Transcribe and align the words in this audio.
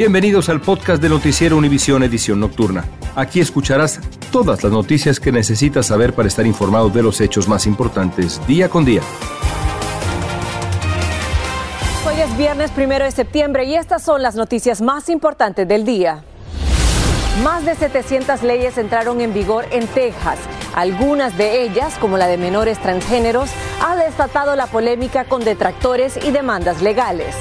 Bienvenidos 0.00 0.48
al 0.48 0.62
podcast 0.62 1.02
de 1.02 1.10
Noticiero 1.10 1.58
Univisión 1.58 2.02
Edición 2.02 2.40
Nocturna. 2.40 2.86
Aquí 3.14 3.38
escucharás 3.38 4.00
todas 4.32 4.62
las 4.64 4.72
noticias 4.72 5.20
que 5.20 5.30
necesitas 5.30 5.88
saber 5.88 6.14
para 6.14 6.26
estar 6.26 6.46
informado 6.46 6.88
de 6.88 7.02
los 7.02 7.20
hechos 7.20 7.46
más 7.46 7.66
importantes 7.66 8.40
día 8.46 8.70
con 8.70 8.86
día. 8.86 9.02
Hoy 12.08 12.18
es 12.18 12.34
viernes 12.38 12.70
primero 12.70 13.04
de 13.04 13.10
septiembre 13.10 13.66
y 13.66 13.74
estas 13.74 14.02
son 14.02 14.22
las 14.22 14.36
noticias 14.36 14.80
más 14.80 15.10
importantes 15.10 15.68
del 15.68 15.84
día. 15.84 16.24
Más 17.44 17.66
de 17.66 17.74
700 17.74 18.42
leyes 18.42 18.78
entraron 18.78 19.20
en 19.20 19.34
vigor 19.34 19.66
en 19.70 19.86
Texas. 19.86 20.38
Algunas 20.74 21.36
de 21.36 21.62
ellas, 21.62 21.98
como 22.00 22.16
la 22.16 22.26
de 22.26 22.38
menores 22.38 22.80
transgéneros, 22.80 23.50
ha 23.86 23.96
desatado 23.96 24.56
la 24.56 24.66
polémica 24.66 25.24
con 25.26 25.44
detractores 25.44 26.18
y 26.24 26.30
demandas 26.30 26.80
legales. 26.80 27.36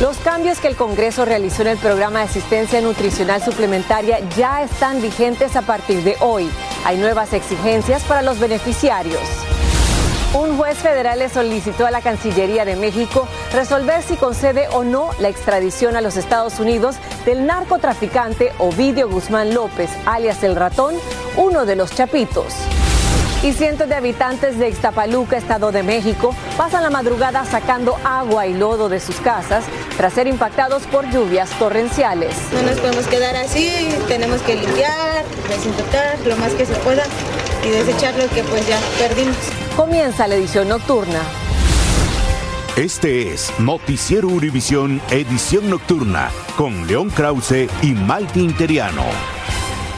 Los 0.00 0.16
cambios 0.16 0.60
que 0.60 0.68
el 0.68 0.76
Congreso 0.76 1.26
realizó 1.26 1.60
en 1.60 1.68
el 1.68 1.76
programa 1.76 2.20
de 2.20 2.24
asistencia 2.24 2.80
nutricional 2.80 3.42
suplementaria 3.42 4.18
ya 4.30 4.62
están 4.62 5.02
vigentes 5.02 5.56
a 5.56 5.62
partir 5.62 6.02
de 6.02 6.16
hoy. 6.20 6.50
Hay 6.86 6.96
nuevas 6.96 7.34
exigencias 7.34 8.02
para 8.04 8.22
los 8.22 8.40
beneficiarios. 8.40 9.20
Un 10.32 10.56
juez 10.56 10.78
federal 10.78 11.18
le 11.18 11.28
solicitó 11.28 11.84
a 11.84 11.90
la 11.90 12.00
Cancillería 12.00 12.64
de 12.64 12.76
México 12.76 13.28
resolver 13.52 14.02
si 14.02 14.16
concede 14.16 14.68
o 14.72 14.84
no 14.84 15.10
la 15.18 15.28
extradición 15.28 15.96
a 15.96 16.00
los 16.00 16.16
Estados 16.16 16.60
Unidos 16.60 16.96
del 17.26 17.44
narcotraficante 17.44 18.52
Ovidio 18.56 19.06
Guzmán 19.06 19.52
López, 19.52 19.90
alias 20.06 20.42
el 20.44 20.56
ratón, 20.56 20.94
uno 21.36 21.66
de 21.66 21.76
los 21.76 21.94
chapitos. 21.94 22.54
Y 23.42 23.54
cientos 23.54 23.88
de 23.88 23.94
habitantes 23.94 24.58
de 24.58 24.68
Ixtapaluca, 24.68 25.38
Estado 25.38 25.72
de 25.72 25.82
México, 25.82 26.34
pasan 26.58 26.82
la 26.82 26.90
madrugada 26.90 27.46
sacando 27.46 27.96
agua 28.04 28.46
y 28.46 28.52
lodo 28.52 28.90
de 28.90 29.00
sus 29.00 29.16
casas 29.16 29.64
tras 30.00 30.14
ser 30.14 30.28
impactados 30.28 30.84
por 30.84 31.06
lluvias 31.10 31.50
torrenciales. 31.58 32.34
No 32.54 32.62
nos 32.62 32.80
podemos 32.80 33.06
quedar 33.06 33.36
así, 33.36 33.86
tenemos 34.08 34.40
que 34.40 34.54
limpiar, 34.54 35.26
desinfectar 35.46 36.18
lo 36.26 36.38
más 36.38 36.54
que 36.54 36.64
se 36.64 36.72
pueda 36.76 37.02
y 37.62 37.68
desechar 37.68 38.14
lo 38.14 38.26
que 38.30 38.42
pues 38.44 38.66
ya 38.66 38.78
perdimos. 38.98 39.36
Comienza 39.76 40.26
la 40.26 40.36
edición 40.36 40.70
nocturna. 40.70 41.20
Este 42.76 43.34
es 43.34 43.52
Noticiero 43.58 44.28
Univisión 44.28 45.02
Edición 45.10 45.68
Nocturna 45.68 46.30
con 46.56 46.86
León 46.86 47.10
Krause 47.10 47.68
y 47.82 47.92
Maite 47.92 48.40
Interiano. 48.40 49.04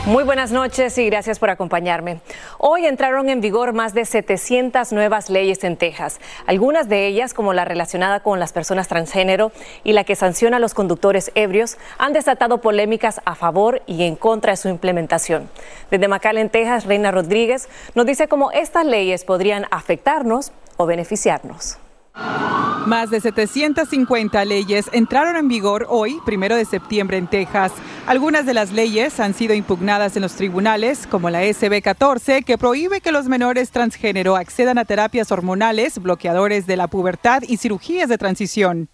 Muy 0.06 0.24
buenas 0.24 0.50
noches 0.50 0.98
y 0.98 1.06
gracias 1.06 1.38
por 1.38 1.50
acompañarme. 1.50 2.18
Hoy 2.64 2.86
entraron 2.86 3.28
en 3.28 3.40
vigor 3.40 3.72
más 3.72 3.92
de 3.92 4.04
700 4.04 4.92
nuevas 4.92 5.30
leyes 5.30 5.64
en 5.64 5.76
Texas, 5.76 6.20
algunas 6.46 6.88
de 6.88 7.08
ellas, 7.08 7.34
como 7.34 7.54
la 7.54 7.64
relacionada 7.64 8.20
con 8.20 8.38
las 8.38 8.52
personas 8.52 8.86
transgénero 8.86 9.50
y 9.82 9.94
la 9.94 10.04
que 10.04 10.14
sanciona 10.14 10.58
a 10.58 10.60
los 10.60 10.72
conductores 10.72 11.32
ebrios, 11.34 11.76
han 11.98 12.12
desatado 12.12 12.58
polémicas 12.58 13.20
a 13.24 13.34
favor 13.34 13.82
y 13.88 14.04
en 14.04 14.14
contra 14.14 14.52
de 14.52 14.58
su 14.58 14.68
implementación. 14.68 15.50
Desde 15.90 16.06
McAllen, 16.06 16.50
Texas, 16.50 16.84
Reina 16.84 17.10
Rodríguez 17.10 17.68
nos 17.96 18.06
dice 18.06 18.28
cómo 18.28 18.52
estas 18.52 18.86
leyes 18.86 19.24
podrían 19.24 19.66
afectarnos 19.72 20.52
o 20.76 20.86
beneficiarnos. 20.86 21.78
Más 22.14 23.10
de 23.10 23.20
750 23.20 24.44
leyes 24.44 24.90
entraron 24.92 25.36
en 25.36 25.48
vigor 25.48 25.86
hoy, 25.88 26.18
primero 26.26 26.56
de 26.56 26.64
septiembre, 26.64 27.16
en 27.16 27.28
Texas. 27.28 27.72
Algunas 28.06 28.44
de 28.44 28.54
las 28.54 28.72
leyes 28.72 29.20
han 29.20 29.34
sido 29.34 29.54
impugnadas 29.54 30.16
en 30.16 30.22
los 30.22 30.34
tribunales, 30.34 31.06
como 31.06 31.30
la 31.30 31.42
SB 31.44 31.80
14, 31.80 32.42
que 32.42 32.58
prohíbe 32.58 33.00
que 33.00 33.12
los 33.12 33.26
menores 33.26 33.70
transgénero 33.70 34.36
accedan 34.36 34.78
a 34.78 34.84
terapias 34.84 35.30
hormonales, 35.30 36.00
bloqueadores 36.00 36.66
de 36.66 36.76
la 36.76 36.88
pubertad 36.88 37.42
y 37.46 37.56
cirugías 37.56 38.08
de 38.08 38.18
transición. 38.18 38.88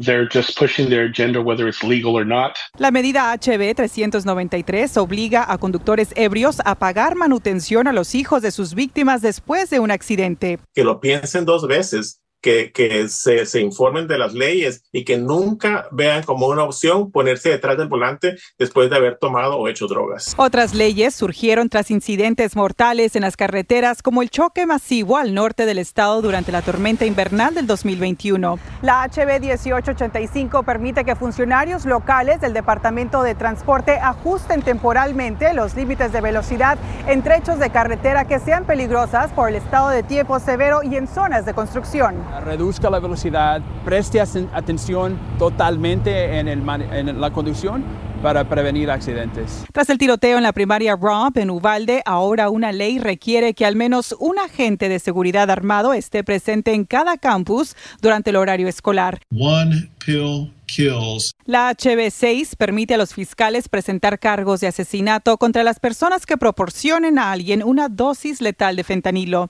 They're 0.00 0.26
just 0.26 0.58
pushing 0.58 0.88
their 0.88 1.04
agenda 1.04 1.40
whether 1.40 1.68
it's 1.68 1.82
legal 1.82 2.16
or 2.16 2.24
not. 2.24 2.56
La 2.78 2.90
medida 2.90 3.32
HB 3.32 3.76
393 3.76 4.96
obliga 4.96 5.44
a 5.48 5.58
conductores 5.58 6.12
ebrios 6.16 6.60
a 6.64 6.74
pagar 6.74 7.14
manutención 7.14 7.86
a 7.86 7.92
los 7.92 8.14
hijos 8.14 8.42
de 8.42 8.50
sus 8.50 8.74
víctimas 8.74 9.22
después 9.22 9.70
de 9.70 9.80
un 9.80 9.90
accidente. 9.90 10.58
Que 10.74 10.84
lo 10.84 11.00
piensen 11.00 11.44
dos 11.44 11.66
veces. 11.66 12.19
Que, 12.40 12.72
que 12.72 13.08
se, 13.08 13.44
se, 13.44 13.60
informen 13.60 14.08
de 14.08 14.16
las 14.16 14.32
leyes 14.32 14.82
y 14.92 15.04
que 15.04 15.18
nunca 15.18 15.88
vean 15.90 16.22
como 16.22 16.46
una 16.46 16.64
opción 16.64 17.12
ponerse 17.12 17.50
detrás 17.50 17.76
del 17.76 17.88
volante 17.88 18.36
después 18.58 18.88
de 18.88 18.96
haber 18.96 19.18
tomado 19.18 19.58
o 19.58 19.68
hecho 19.68 19.86
drogas. 19.86 20.34
Otras 20.38 20.74
leyes 20.74 21.14
surgieron 21.14 21.68
tras 21.68 21.90
incidentes 21.90 22.56
mortales 22.56 23.14
en 23.14 23.22
las 23.22 23.36
carreteras 23.36 24.02
como 24.02 24.22
el 24.22 24.30
choque 24.30 24.64
masivo 24.64 25.18
al 25.18 25.34
norte 25.34 25.66
del 25.66 25.78
estado 25.78 26.22
durante 26.22 26.50
la 26.50 26.62
tormenta 26.62 27.04
invernal 27.04 27.54
del 27.54 27.66
2021. 27.66 28.58
La 28.82 29.06
HB 29.06 29.40
1885 29.40 30.62
permite 30.62 31.04
que 31.04 31.16
funcionarios 31.16 31.84
locales 31.84 32.40
del 32.40 32.52
Departamento 32.52 33.22
de 33.22 33.34
Transporte 33.34 33.92
ajusten 33.92 34.62
temporalmente 34.62 35.52
los 35.54 35.74
límites 35.74 36.12
de 36.12 36.20
velocidad 36.20 36.78
en 37.06 37.22
trechos 37.22 37.58
de 37.58 37.70
carretera 37.70 38.26
que 38.26 38.38
sean 38.38 38.64
peligrosas 38.64 39.30
por 39.32 39.48
el 39.48 39.56
estado 39.56 39.90
de 39.90 40.02
tiempo 40.02 40.38
severo 40.40 40.82
y 40.82 40.96
en 40.96 41.06
zonas 41.06 41.44
de 41.44 41.54
construcción 41.54 42.29
reduzca 42.44 42.90
la 42.90 43.00
velocidad, 43.00 43.60
preste 43.84 44.20
atención 44.20 45.18
totalmente 45.38 46.38
en, 46.38 46.48
el, 46.48 46.62
en 46.92 47.20
la 47.20 47.32
conducción 47.32 47.84
para 48.22 48.48
prevenir 48.48 48.90
accidentes. 48.90 49.64
Tras 49.72 49.88
el 49.90 49.98
tiroteo 49.98 50.36
en 50.36 50.42
la 50.42 50.52
primaria 50.52 50.96
Rob 50.96 51.36
en 51.36 51.50
Uvalde, 51.50 52.02
ahora 52.04 52.50
una 52.50 52.72
ley 52.72 52.98
requiere 52.98 53.54
que 53.54 53.66
al 53.66 53.76
menos 53.76 54.14
un 54.18 54.38
agente 54.38 54.88
de 54.88 54.98
seguridad 54.98 55.50
armado 55.50 55.92
esté 55.92 56.22
presente 56.22 56.74
en 56.74 56.84
cada 56.84 57.16
campus 57.16 57.74
durante 58.00 58.30
el 58.30 58.36
horario 58.36 58.68
escolar. 58.68 59.20
One 59.30 59.90
pill 60.04 60.52
kills. 60.66 61.34
La 61.46 61.74
HB6 61.74 62.56
permite 62.56 62.94
a 62.94 62.98
los 62.98 63.14
fiscales 63.14 63.68
presentar 63.68 64.18
cargos 64.18 64.60
de 64.60 64.68
asesinato 64.68 65.36
contra 65.38 65.64
las 65.64 65.80
personas 65.80 66.26
que 66.26 66.36
proporcionen 66.36 67.18
a 67.18 67.32
alguien 67.32 67.62
una 67.62 67.88
dosis 67.88 68.40
letal 68.40 68.76
de 68.76 68.84
fentanilo. 68.84 69.48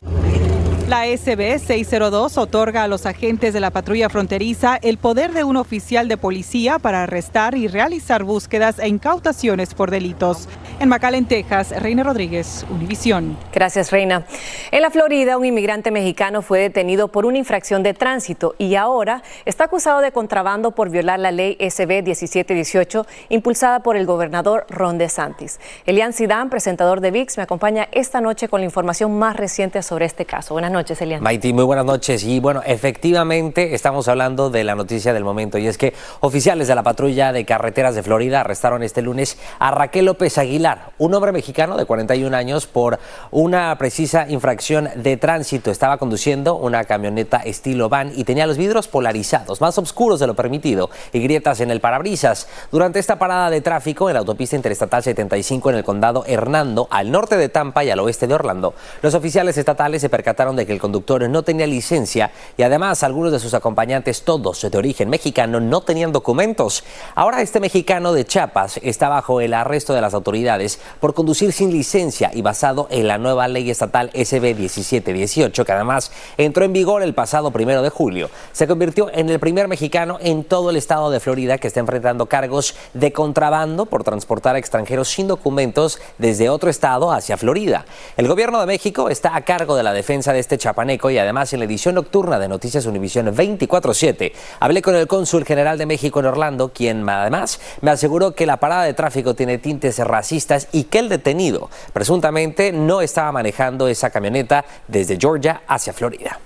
La 0.91 1.07
SB 1.07 1.61
602 1.61 2.37
otorga 2.37 2.83
a 2.83 2.89
los 2.89 3.07
agentes 3.07 3.55
de 3.55 3.61
la 3.61 3.71
patrulla 3.71 4.09
fronteriza 4.09 4.77
el 4.83 4.99
poder 4.99 5.33
de 5.33 5.45
un 5.45 5.57
oficial 5.57 6.09
de 6.09 6.17
policía 6.17 6.81
para 6.81 7.05
arrestar 7.05 7.55
y 7.55 7.69
realizar 7.69 8.25
búsquedas 8.25 8.81
e 8.81 8.89
incautaciones 8.89 9.73
por 9.73 9.93
delitos. 9.93 10.49
En 10.81 10.89
McAllen, 10.89 11.27
Texas, 11.27 11.71
Reina 11.81 12.03
Rodríguez, 12.03 12.67
Univisión. 12.71 13.39
Gracias, 13.53 13.93
Reina. 13.93 14.27
En 14.73 14.83
la 14.83 14.91
Florida, 14.91 15.39
un 15.39 15.45
inmigrante 15.45 15.93
mexicano 15.93 16.43
fue 16.43 16.59
detenido 16.59 17.07
por 17.07 17.25
una 17.25 17.39
infracción 17.39 17.85
de 17.85 17.95
tránsito 17.95 18.57
y 18.59 18.75
ahora 18.75 19.23
está 19.45 19.65
acusado 19.65 20.01
de 20.01 20.11
contrabando 20.11 20.73
por 20.73 20.91
violar 20.91 21.21
la 21.21 21.31
ley 21.31 21.57
SB 21.61 22.03
1718 22.03 23.07
impulsada 23.29 23.85
por 23.85 23.97
el 23.97 24.07
gobernador 24.07 24.67
Ron 24.69 24.99
DeSantis. 24.99 25.61
Elian 25.87 26.13
Sidán, 26.13 26.51
presentador 26.51 27.01
de 27.01 27.13
VIX, 27.13 27.37
me 27.37 27.43
acompaña 27.45 27.89
esta 27.93 28.21
noche 28.21 28.49
con 28.49 28.61
la 28.61 28.65
información 28.65 29.17
más 29.17 29.37
reciente 29.37 29.85
sobre 29.85 30.07
este 30.07 30.25
caso. 30.25 30.55
Buenas 30.55 30.73
noches. 30.73 30.80
Noches, 30.81 31.03
Elian. 31.03 31.23
Maiti, 31.23 31.53
muy 31.53 31.65
buenas 31.65 31.85
noches. 31.85 32.25
Y 32.25 32.41
bueno, 32.41 32.63
efectivamente 32.65 33.75
estamos 33.75 34.09
hablando 34.09 34.49
de 34.49 34.65
la 34.65 34.75
noticia 34.75 35.13
del 35.13 35.25
momento 35.25 35.59
y 35.59 35.67
es 35.67 35.77
que 35.77 35.93
oficiales 36.21 36.69
de 36.69 36.75
la 36.75 36.83
patrulla 36.83 37.35
de 37.35 37.45
carreteras 37.45 37.95
de 37.95 38.03
Florida 38.03 38.41
arrestaron 38.41 38.83
este 38.83 39.03
lunes 39.03 39.37
a 39.59 39.73
Raquel 39.73 40.07
López 40.07 40.39
Aguilar, 40.39 40.93
un 40.97 41.13
hombre 41.13 41.33
mexicano 41.33 41.77
de 41.77 41.85
41 41.85 42.35
años 42.35 42.67
por 42.67 42.99
una 43.31 43.77
precisa 43.77 44.27
infracción 44.31 44.89
de 44.97 45.19
tránsito. 45.19 45.71
Estaba 45.71 45.99
conduciendo 45.99 46.57
una 46.57 46.85
camioneta 46.85 47.37
estilo 47.39 47.91
van 47.91 48.13
y 48.17 48.25
tenía 48.25 48.47
los 48.47 48.57
vidrios 48.57 48.89
polarizados, 48.89 49.61
más 49.61 49.77
oscuros 49.77 50.19
de 50.19 50.29
lo 50.29 50.35
permitido 50.35 50.89
y 51.13 51.21
grietas 51.21 51.61
en 51.61 51.71
el 51.71 51.81
parabrisas. 51.81 52.49
Durante 52.73 52.99
esta 52.99 53.19
parada 53.19 53.51
de 53.51 53.61
tráfico 53.61 54.09
en 54.09 54.15
la 54.15 54.21
autopista 54.21 54.57
interestatal 54.57 55.03
75 55.03 55.69
en 55.69 55.77
el 55.77 55.85
condado 55.85 56.25
Hernando, 56.27 56.89
al 56.91 57.11
norte 57.11 57.37
de 57.37 57.51
Tampa 57.51 57.85
y 57.85 57.91
al 57.91 58.01
oeste 58.01 58.27
de 58.27 58.35
Orlando, 58.35 58.73
los 59.03 59.13
oficiales 59.13 59.59
estatales 59.59 60.01
se 60.01 60.09
percataron 60.09 60.57
de 60.57 60.65
que 60.65 60.70
el 60.73 60.81
conductor 60.81 61.29
no 61.29 61.43
tenía 61.43 61.67
licencia 61.67 62.31
y 62.57 62.63
además 62.63 63.03
algunos 63.03 63.33
de 63.33 63.39
sus 63.39 63.55
acompañantes, 63.55 64.23
todos 64.23 64.69
de 64.71 64.79
origen 64.79 65.09
mexicano, 65.09 65.61
no 65.61 65.81
tenían 65.81 66.13
documentos. 66.13 66.85
Ahora 67.15 67.43
este 67.43 67.61
mexicano 67.61 68.13
de 68.13 68.25
Chiapas 68.25 68.79
está 68.83 69.09
bajo 69.09 69.41
el 69.41 69.55
arresto 69.55 69.95
de 69.95 70.01
las 70.01 70.15
autoridades 70.15 70.81
por 71.01 71.15
conducir 71.15 71.53
sin 71.53 71.71
licencia 71.71 72.31
y 72.33 72.43
basado 72.43 72.87
en 72.91 73.09
la 73.09 73.19
nueva 73.19 73.49
ley 73.49 73.71
estatal 73.71 74.11
SB 74.15 74.55
1718, 74.55 75.65
que 75.65 75.73
además 75.73 76.13
entró 76.37 76.65
en 76.65 76.73
vigor 76.73 77.03
el 77.03 77.15
pasado 77.15 77.51
primero 77.51 77.83
de 77.83 77.91
julio. 77.91 78.31
Se 78.53 78.67
convirtió 78.67 79.11
en 79.13 79.29
el 79.29 79.41
primer 79.41 79.69
mexicano 79.69 80.19
en 80.21 80.45
todo 80.45 80.71
el 80.71 80.77
estado 80.77 81.11
de 81.11 81.21
Florida 81.21 81.59
que 81.59 81.69
está 81.69 81.81
enfrentando 81.81 82.27
cargos 82.27 82.75
de 82.95 83.13
contrabando 83.13 83.87
por 83.87 84.05
transportar 84.05 84.57
a 84.57 84.59
extranjeros 84.59 85.09
sin 85.09 85.29
documentos 85.29 85.99
desde 86.19 86.49
otro 86.49 86.71
estado 86.71 87.13
hacia 87.13 87.37
Florida. 87.37 87.85
El 88.17 88.29
gobierno 88.29 88.61
de 88.61 88.67
México 88.67 89.09
está 89.09 89.37
a 89.37 89.43
cargo 89.43 89.77
de 89.77 89.83
la 89.83 89.93
defensa 89.93 90.33
de 90.33 90.39
este 90.39 90.59
chapaneco 90.61 91.11
y 91.11 91.19
además 91.19 91.53
en 91.53 91.59
la 91.59 91.65
edición 91.65 91.97
nocturna 91.97 92.39
de 92.39 92.47
Noticias 92.47 92.87
Univisión 92.87 93.27
24-7 93.27 94.33
hablé 94.61 94.83
con 94.83 94.95
el 94.95 95.09
cónsul 95.09 95.45
general 95.45 95.79
de 95.79 95.87
México 95.87 96.21
en 96.21 96.27
Orlando, 96.27 96.73
quien 96.73 97.09
además 97.09 97.61
me 97.81 97.91
aseguró 97.91 98.37
que 98.37 98.47
la 98.47 98.61
parada 98.61 98.85
de 98.85 98.95
tráfico 98.95 99.35
tiene 99.35 99.59
tintes 99.59 99.99
racistas 99.99 100.69
y 100.71 100.85
que 100.85 101.01
el 101.01 101.09
detenido 101.09 101.71
presuntamente 101.93 102.71
no 102.71 103.01
estaba 103.01 103.33
manejando 103.33 103.89
esa 103.89 104.11
camioneta 104.11 104.65
desde 104.87 105.19
Georgia 105.19 105.63
hacia 105.67 105.93
Florida. 105.93 106.39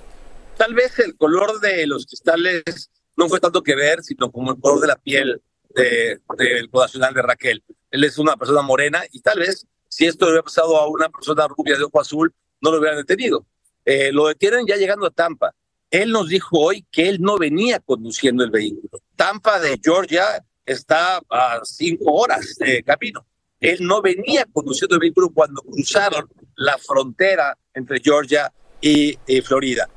Tal 0.57 0.73
vez 0.73 0.99
el 1.01 1.17
color 1.17 1.61
de 1.61 1.87
los 1.87 2.07
cristales 2.07 2.91
no 3.17 3.29
fue 3.29 3.41
tanto 3.41 3.63
que 3.63 3.75
ver, 3.75 4.03
sino 4.03 4.31
como 4.31 4.53
el 4.53 4.61
color 4.61 4.81
de 4.81 4.87
la 4.87 4.97
piel 4.97 5.43
del 5.75 6.21
de, 6.39 7.13
de 7.15 7.23
Raquel. 7.23 7.63
Él 7.91 8.05
es 8.05 8.19
una 8.19 8.37
persona 8.37 8.63
morena 8.63 9.03
y 9.11 9.21
tal 9.21 9.41
vez 9.41 9.67
si 9.89 10.07
esto 10.07 10.27
hubiera 10.27 10.43
pasado 10.43 10.77
a 10.77 10.89
una 10.89 11.09
persona 11.09 11.47
rubia 11.49 11.77
de 11.77 11.85
ojo 11.85 12.01
azul, 12.01 12.33
no 12.61 12.71
lo 12.71 12.79
hubieran 12.79 12.99
detenido. 12.99 13.47
Eh, 13.85 14.11
lo 14.13 14.29
detienen 14.29 14.67
ya 14.67 14.77
llegando 14.77 15.07
a 15.07 15.11
Tampa. 15.11 15.55
Él 15.91 16.11
nos 16.11 16.29
dijo 16.29 16.59
hoy 16.59 16.85
que 16.91 17.09
él 17.09 17.21
no 17.21 17.39
venía 17.39 17.79
conduciendo 17.81 18.43
el 18.43 18.51
vehículo. 18.51 19.03
Tampa 19.15 19.61
de 19.61 19.79
Georgia 19.83 20.45
está 20.65 21.21
a 21.31 21.61
cinco 21.63 22.13
horas 22.13 22.57
de 22.59 22.83
camino. 22.83 23.25
Él 23.61 23.79
no 23.81 24.03
venía 24.03 24.45
conduciendo 24.53 24.97
el 24.97 25.01
vehículo 25.01 25.31
cuando 25.31 25.63
cruzaron 25.63 26.29
la 26.57 26.77
frontera 26.79 27.57
entre 27.73 28.01
Georgia 28.01 28.53
y, 28.81 29.17
y 29.27 29.41
Florida. 29.41 29.89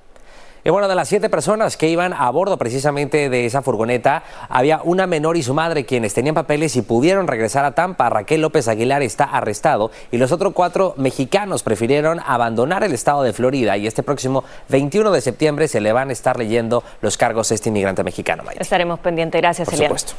Y 0.67 0.69
bueno, 0.69 0.89
de 0.89 0.95
las 0.95 1.07
siete 1.07 1.29
personas 1.29 1.77
que 1.77 1.87
iban 1.87 2.11
a 2.11 2.29
bordo 2.29 2.57
precisamente 2.57 3.29
de 3.29 3.45
esa 3.45 3.61
furgoneta, 3.61 4.23
había 4.49 4.81
una 4.83 5.07
menor 5.07 5.37
y 5.37 5.41
su 5.41 5.53
madre 5.53 5.85
quienes 5.85 6.13
tenían 6.13 6.35
papeles 6.35 6.75
y 6.75 6.81
pudieron 6.81 7.25
regresar 7.25 7.63
a 7.63 7.71
Tampa. 7.71 8.09
Raquel 8.09 8.41
López 8.41 8.67
Aguilar 8.67 9.01
está 9.01 9.23
arrestado 9.23 9.91
y 10.11 10.17
los 10.17 10.33
otros 10.33 10.51
cuatro 10.51 10.93
mexicanos 10.97 11.63
prefirieron 11.63 12.19
abandonar 12.19 12.83
el 12.83 12.91
estado 12.91 13.23
de 13.23 13.31
Florida 13.31 13.77
y 13.77 13.87
este 13.87 14.03
próximo 14.03 14.43
21 14.67 15.09
de 15.11 15.21
septiembre 15.21 15.69
se 15.69 15.79
le 15.79 15.93
van 15.93 16.09
a 16.09 16.11
estar 16.11 16.37
leyendo 16.37 16.83
los 16.99 17.15
cargos 17.15 17.49
a 17.51 17.53
este 17.53 17.69
inmigrante 17.69 18.03
mexicano. 18.03 18.43
Estaremos 18.59 18.99
pendientes. 18.99 19.39
Gracias, 19.39 19.69
Por 19.69 19.77
supuesto. 19.77 20.15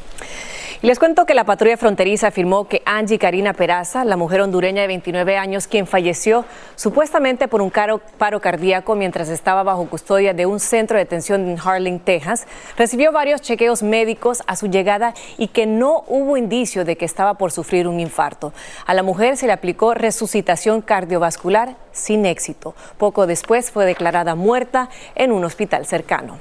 Y 0.81 0.87
les 0.87 0.97
cuento 0.97 1.25
que 1.25 1.33
la 1.33 1.43
patrulla 1.43 1.75
fronteriza 1.75 2.27
afirmó 2.27 2.69
que 2.69 2.81
Angie 2.85 3.19
Karina 3.19 3.51
Peraza, 3.51 4.05
la 4.05 4.15
mujer 4.15 4.39
hondureña 4.39 4.81
de 4.81 4.87
29 4.87 5.35
años, 5.35 5.67
quien 5.67 5.85
falleció 5.85 6.45
supuestamente 6.75 7.49
por 7.49 7.61
un 7.61 7.69
paro 7.69 8.39
cardíaco 8.39 8.95
mientras 8.95 9.27
estaba 9.27 9.63
bajo 9.63 9.89
custodia 9.89 10.33
de 10.33 10.45
un 10.45 10.61
centro 10.61 10.95
de 10.95 11.03
detención 11.03 11.49
en 11.49 11.59
Harling, 11.59 11.99
Texas, 11.99 12.47
recibió 12.77 13.11
varios 13.11 13.41
chequeos 13.41 13.83
médicos 13.83 14.41
a 14.47 14.55
su 14.55 14.67
llegada 14.67 15.13
y 15.37 15.49
que 15.49 15.65
no 15.65 16.05
hubo 16.07 16.37
indicio 16.37 16.85
de 16.85 16.95
que 16.95 17.03
estaba 17.03 17.33
por 17.33 17.51
sufrir 17.51 17.85
un 17.85 17.99
infarto. 17.99 18.53
A 18.85 18.93
la 18.93 19.03
mujer 19.03 19.35
se 19.35 19.47
le 19.47 19.51
aplicó 19.51 19.93
resucitación 19.93 20.81
cardiovascular 20.81 21.75
sin 21.91 22.25
éxito. 22.25 22.73
Poco 22.97 23.27
después 23.27 23.69
fue 23.69 23.85
declarada 23.85 24.35
muerta 24.35 24.87
en 25.15 25.33
un 25.33 25.43
hospital 25.43 25.85
cercano. 25.85 26.39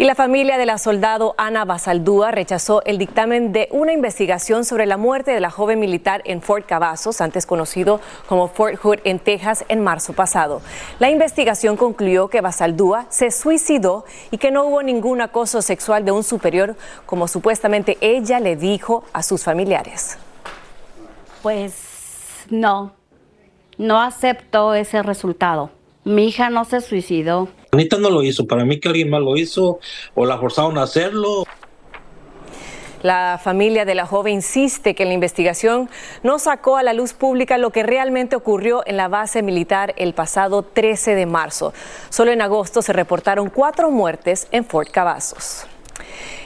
Y 0.00 0.04
la 0.04 0.14
familia 0.14 0.58
de 0.58 0.64
la 0.64 0.78
soldado 0.78 1.34
Ana 1.38 1.64
Basaldúa 1.64 2.30
rechazó 2.30 2.84
el 2.84 2.98
dictamen 2.98 3.50
de 3.50 3.66
una 3.72 3.92
investigación 3.92 4.64
sobre 4.64 4.86
la 4.86 4.96
muerte 4.96 5.32
de 5.32 5.40
la 5.40 5.50
joven 5.50 5.80
militar 5.80 6.22
en 6.24 6.40
Fort 6.40 6.66
Cavazos, 6.66 7.20
antes 7.20 7.46
conocido 7.46 8.00
como 8.28 8.46
Fort 8.46 8.76
Hood 8.76 9.00
en 9.02 9.18
Texas, 9.18 9.64
en 9.68 9.82
marzo 9.82 10.12
pasado. 10.12 10.62
La 11.00 11.10
investigación 11.10 11.76
concluyó 11.76 12.28
que 12.28 12.40
Basaldúa 12.40 13.06
se 13.08 13.32
suicidó 13.32 14.04
y 14.30 14.38
que 14.38 14.52
no 14.52 14.66
hubo 14.66 14.84
ningún 14.84 15.20
acoso 15.20 15.62
sexual 15.62 16.04
de 16.04 16.12
un 16.12 16.22
superior, 16.22 16.76
como 17.04 17.26
supuestamente 17.26 17.98
ella 18.00 18.38
le 18.38 18.54
dijo 18.54 19.02
a 19.12 19.24
sus 19.24 19.42
familiares. 19.42 20.16
Pues 21.42 21.74
no, 22.50 22.92
no 23.78 24.00
acepto 24.00 24.74
ese 24.74 25.02
resultado. 25.02 25.70
Mi 26.04 26.28
hija 26.28 26.50
no 26.50 26.64
se 26.64 26.82
suicidó. 26.82 27.48
Anita 27.70 27.98
no 27.98 28.10
lo 28.10 28.22
hizo, 28.22 28.46
para 28.46 28.64
mí 28.64 28.80
que 28.80 28.88
alguien 28.88 29.10
más 29.10 29.20
lo 29.20 29.36
hizo 29.36 29.78
o 30.14 30.24
la 30.24 30.38
forzaron 30.38 30.78
a 30.78 30.82
hacerlo. 30.82 31.44
La 33.02 33.38
familia 33.42 33.84
de 33.84 33.94
la 33.94 34.06
joven 34.06 34.34
insiste 34.34 34.94
que 34.94 35.04
la 35.04 35.12
investigación 35.12 35.88
no 36.24 36.40
sacó 36.40 36.76
a 36.76 36.82
la 36.82 36.92
luz 36.92 37.12
pública 37.12 37.56
lo 37.56 37.70
que 37.70 37.84
realmente 37.84 38.34
ocurrió 38.34 38.82
en 38.86 38.96
la 38.96 39.06
base 39.06 39.42
militar 39.42 39.94
el 39.98 40.14
pasado 40.14 40.62
13 40.62 41.14
de 41.14 41.26
marzo. 41.26 41.72
Solo 42.08 42.32
en 42.32 42.42
agosto 42.42 42.82
se 42.82 42.92
reportaron 42.92 43.50
cuatro 43.50 43.90
muertes 43.90 44.48
en 44.50 44.64
Fort 44.64 44.90
Cavazos. 44.90 45.66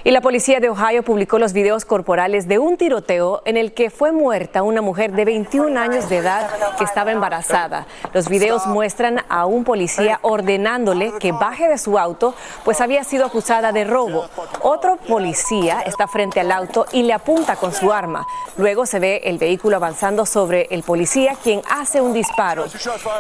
Y 0.04 0.10
la 0.10 0.20
policía 0.20 0.58
de 0.58 0.68
Ohio 0.68 1.04
publicó 1.04 1.38
los 1.38 1.52
videos 1.52 1.84
corporales 1.84 2.48
de 2.48 2.58
un 2.58 2.76
tiroteo 2.76 3.40
en 3.44 3.56
el 3.56 3.72
que 3.72 3.88
fue 3.88 4.10
muerta 4.10 4.64
una 4.64 4.82
mujer 4.82 5.12
de 5.12 5.24
21 5.24 5.78
años 5.78 6.08
de 6.08 6.16
edad 6.16 6.50
que 6.76 6.82
estaba 6.82 7.12
embarazada. 7.12 7.86
Los 8.12 8.28
videos 8.28 8.66
muestran 8.66 9.20
a 9.28 9.46
un 9.46 9.62
policía 9.62 10.18
ordenándole 10.22 11.12
que 11.20 11.30
baje 11.30 11.68
de 11.68 11.78
su 11.78 12.00
auto, 12.00 12.34
pues 12.64 12.80
había 12.80 13.04
sido 13.04 13.26
acusada 13.26 13.70
de 13.70 13.84
robo. 13.84 14.26
Otro 14.62 14.96
policía 14.96 15.82
está 15.86 16.08
frente 16.08 16.40
al 16.40 16.50
auto 16.50 16.86
y 16.90 17.04
le 17.04 17.12
apunta 17.12 17.54
con 17.54 17.72
su 17.72 17.92
arma. 17.92 18.26
Luego 18.56 18.86
se 18.86 18.98
ve 18.98 19.20
el 19.24 19.38
vehículo 19.38 19.76
avanzando 19.76 20.26
sobre 20.26 20.66
el 20.70 20.82
policía, 20.82 21.36
quien 21.42 21.62
hace 21.70 22.00
un 22.00 22.12
disparo. 22.12 22.64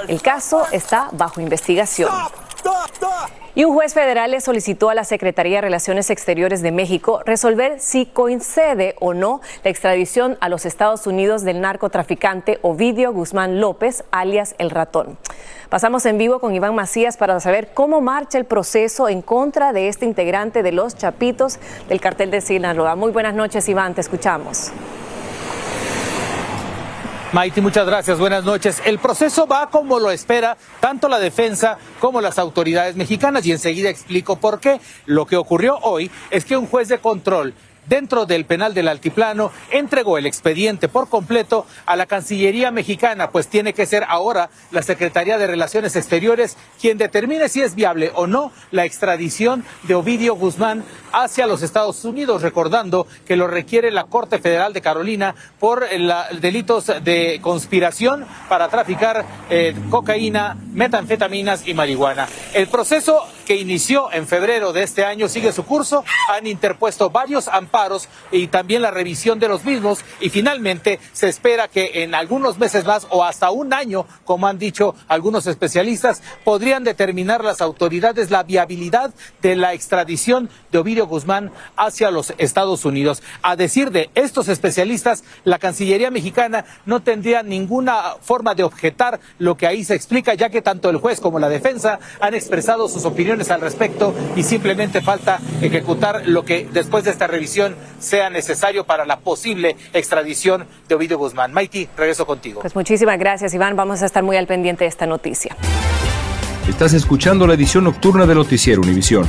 El 0.08 0.20
caso 0.20 0.66
está 0.72 1.08
bajo 1.12 1.40
investigación. 1.40 2.10
Y 3.54 3.64
un 3.64 3.74
juez 3.74 3.92
federal 3.92 4.30
le 4.30 4.40
solicitó 4.40 4.88
a 4.88 4.94
la 4.94 5.04
Secretaría 5.04 5.58
de 5.58 5.62
Relaciones 5.62 6.08
Exteriores 6.08 6.62
de 6.62 6.72
México 6.72 7.20
resolver 7.26 7.80
si 7.80 8.06
coincide 8.06 8.96
o 8.98 9.12
no 9.12 9.42
la 9.62 9.70
extradición 9.70 10.38
a 10.40 10.48
los 10.48 10.64
Estados 10.64 11.06
Unidos 11.06 11.42
del 11.42 11.60
narcotraficante 11.60 12.58
Ovidio 12.62 13.12
Guzmán 13.12 13.60
López, 13.60 14.04
alias 14.10 14.54
El 14.56 14.70
Ratón. 14.70 15.18
Pasamos 15.68 16.06
en 16.06 16.16
vivo 16.16 16.38
con 16.38 16.54
Iván 16.54 16.74
Macías 16.74 17.18
para 17.18 17.38
saber 17.40 17.74
cómo 17.74 18.00
marcha 18.00 18.38
el 18.38 18.46
proceso 18.46 19.08
en 19.10 19.20
contra 19.20 19.74
de 19.74 19.88
este 19.88 20.06
integrante 20.06 20.62
de 20.62 20.72
los 20.72 20.96
Chapitos 20.96 21.58
del 21.90 22.00
cartel 22.00 22.30
de 22.30 22.40
Sinaloa. 22.40 22.96
Muy 22.96 23.10
buenas 23.10 23.34
noches, 23.34 23.68
Iván, 23.68 23.94
te 23.94 24.00
escuchamos. 24.00 24.72
Maiti, 27.32 27.62
muchas 27.62 27.86
gracias. 27.86 28.18
Buenas 28.18 28.44
noches. 28.44 28.82
El 28.84 28.98
proceso 28.98 29.46
va 29.46 29.70
como 29.70 29.98
lo 29.98 30.10
espera 30.10 30.58
tanto 30.80 31.08
la 31.08 31.18
defensa 31.18 31.78
como 31.98 32.20
las 32.20 32.38
autoridades 32.38 32.94
mexicanas 32.94 33.46
y 33.46 33.52
enseguida 33.52 33.88
explico 33.88 34.36
por 34.36 34.60
qué. 34.60 34.82
Lo 35.06 35.24
que 35.24 35.38
ocurrió 35.38 35.78
hoy 35.78 36.10
es 36.30 36.44
que 36.44 36.58
un 36.58 36.66
juez 36.66 36.88
de 36.88 36.98
control 36.98 37.54
dentro 37.86 38.26
del 38.26 38.44
penal 38.44 38.74
del 38.74 38.88
Altiplano, 38.88 39.50
entregó 39.70 40.18
el 40.18 40.26
expediente 40.26 40.88
por 40.88 41.08
completo 41.08 41.66
a 41.86 41.96
la 41.96 42.06
Cancillería 42.06 42.70
mexicana, 42.70 43.30
pues 43.30 43.48
tiene 43.48 43.72
que 43.72 43.86
ser 43.86 44.04
ahora 44.08 44.50
la 44.70 44.82
Secretaría 44.82 45.38
de 45.38 45.46
Relaciones 45.46 45.96
Exteriores 45.96 46.56
quien 46.80 46.98
determine 46.98 47.48
si 47.48 47.62
es 47.62 47.74
viable 47.74 48.12
o 48.14 48.26
no 48.26 48.52
la 48.70 48.84
extradición 48.84 49.64
de 49.84 49.94
Ovidio 49.94 50.34
Guzmán 50.34 50.84
hacia 51.12 51.46
los 51.46 51.62
Estados 51.62 52.04
Unidos, 52.04 52.42
recordando 52.42 53.06
que 53.26 53.36
lo 53.36 53.46
requiere 53.46 53.90
la 53.90 54.04
Corte 54.04 54.38
Federal 54.38 54.72
de 54.72 54.80
Carolina 54.80 55.34
por 55.58 55.86
delitos 56.40 56.86
de 57.02 57.38
conspiración 57.42 58.24
para 58.48 58.68
traficar 58.68 59.24
eh, 59.50 59.74
cocaína, 59.90 60.56
metanfetaminas 60.72 61.66
y 61.66 61.74
marihuana. 61.74 62.28
El 62.54 62.68
proceso 62.68 63.26
que 63.42 63.56
inició 63.56 64.12
en 64.12 64.26
febrero 64.26 64.72
de 64.72 64.82
este 64.82 65.04
año 65.04 65.28
sigue 65.28 65.52
su 65.52 65.64
curso. 65.64 66.04
Han 66.30 66.46
interpuesto 66.46 67.10
varios 67.10 67.48
amparos 67.48 68.08
y 68.30 68.46
también 68.48 68.82
la 68.82 68.90
revisión 68.90 69.38
de 69.38 69.48
los 69.48 69.64
mismos 69.64 70.04
y 70.20 70.30
finalmente 70.30 70.98
se 71.12 71.28
espera 71.28 71.68
que 71.68 72.02
en 72.02 72.14
algunos 72.14 72.58
meses 72.58 72.84
más 72.84 73.06
o 73.10 73.24
hasta 73.24 73.50
un 73.50 73.72
año, 73.72 74.06
como 74.24 74.46
han 74.46 74.58
dicho 74.58 74.94
algunos 75.08 75.46
especialistas, 75.46 76.22
podrían 76.44 76.84
determinar 76.84 77.44
las 77.44 77.60
autoridades 77.60 78.30
la 78.30 78.42
viabilidad 78.42 79.12
de 79.40 79.56
la 79.56 79.74
extradición 79.74 80.48
de 80.70 80.78
Ovidio 80.78 81.06
Guzmán 81.06 81.50
hacia 81.76 82.10
los 82.10 82.32
Estados 82.38 82.84
Unidos. 82.84 83.22
A 83.42 83.56
decir 83.56 83.90
de 83.90 84.10
estos 84.14 84.48
especialistas, 84.48 85.24
la 85.44 85.58
Cancillería 85.58 86.10
mexicana 86.10 86.64
no 86.86 87.00
tendría 87.00 87.42
ninguna 87.42 88.16
forma 88.20 88.54
de 88.54 88.64
objetar 88.64 89.20
lo 89.38 89.56
que 89.56 89.66
ahí 89.66 89.84
se 89.84 89.94
explica, 89.94 90.34
ya 90.34 90.50
que 90.50 90.62
tanto 90.62 90.90
el 90.90 90.96
juez 90.96 91.20
como 91.20 91.38
la 91.38 91.48
defensa 91.48 91.98
han 92.20 92.34
expresado 92.34 92.88
sus 92.88 93.04
opiniones 93.04 93.31
al 93.50 93.60
respecto 93.60 94.14
y 94.36 94.42
simplemente 94.42 95.00
falta 95.00 95.40
ejecutar 95.60 96.22
lo 96.26 96.44
que 96.44 96.68
después 96.72 97.04
de 97.04 97.10
esta 97.10 97.26
revisión 97.26 97.76
sea 97.98 98.30
necesario 98.30 98.84
para 98.84 99.06
la 99.06 99.20
posible 99.20 99.76
extradición 99.92 100.66
de 100.88 100.94
Ovidio 100.94 101.18
Guzmán. 101.18 101.52
Maiti, 101.52 101.88
regreso 101.96 102.26
contigo. 102.26 102.60
Pues 102.60 102.74
muchísimas 102.74 103.18
gracias, 103.18 103.54
Iván. 103.54 103.74
Vamos 103.76 104.02
a 104.02 104.06
estar 104.06 104.22
muy 104.22 104.36
al 104.36 104.46
pendiente 104.46 104.84
de 104.84 104.88
esta 104.88 105.06
noticia. 105.06 105.56
Estás 106.68 106.92
escuchando 106.92 107.46
la 107.46 107.54
edición 107.54 107.84
nocturna 107.84 108.26
de 108.26 108.34
Noticiero 108.34 108.82
Univisión. 108.82 109.28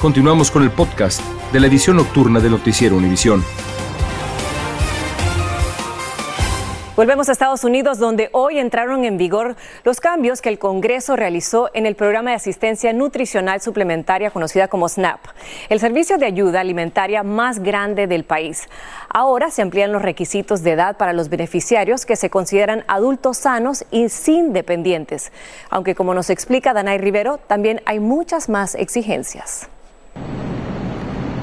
Continuamos 0.00 0.50
con 0.50 0.62
el 0.62 0.70
podcast 0.70 1.20
de 1.52 1.60
la 1.60 1.66
edición 1.66 1.98
nocturna 1.98 2.40
de 2.40 2.48
Noticiero 2.48 2.96
Univisión. 2.96 3.44
Volvemos 6.96 7.28
a 7.28 7.32
Estados 7.32 7.64
Unidos, 7.64 7.98
donde 7.98 8.30
hoy 8.32 8.58
entraron 8.58 9.04
en 9.04 9.18
vigor 9.18 9.56
los 9.84 10.00
cambios 10.00 10.40
que 10.40 10.48
el 10.48 10.58
Congreso 10.58 11.16
realizó 11.16 11.68
en 11.74 11.84
el 11.84 11.96
programa 11.96 12.30
de 12.30 12.36
asistencia 12.36 12.94
nutricional 12.94 13.60
suplementaria 13.60 14.30
conocida 14.30 14.68
como 14.68 14.88
SNAP, 14.88 15.20
el 15.68 15.80
servicio 15.80 16.16
de 16.16 16.24
ayuda 16.24 16.60
alimentaria 16.60 17.22
más 17.22 17.58
grande 17.58 18.06
del 18.06 18.24
país. 18.24 18.70
Ahora 19.10 19.50
se 19.50 19.60
amplían 19.60 19.92
los 19.92 20.00
requisitos 20.00 20.62
de 20.62 20.72
edad 20.72 20.96
para 20.96 21.12
los 21.12 21.28
beneficiarios 21.28 22.06
que 22.06 22.16
se 22.16 22.30
consideran 22.30 22.84
adultos 22.88 23.36
sanos 23.36 23.84
y 23.90 24.08
sin 24.08 24.54
dependientes. 24.54 25.30
Aunque 25.68 25.94
como 25.94 26.14
nos 26.14 26.30
explica 26.30 26.72
Danay 26.72 26.96
Rivero, 26.96 27.36
también 27.36 27.82
hay 27.84 28.00
muchas 28.00 28.48
más 28.48 28.74
exigencias. 28.74 29.68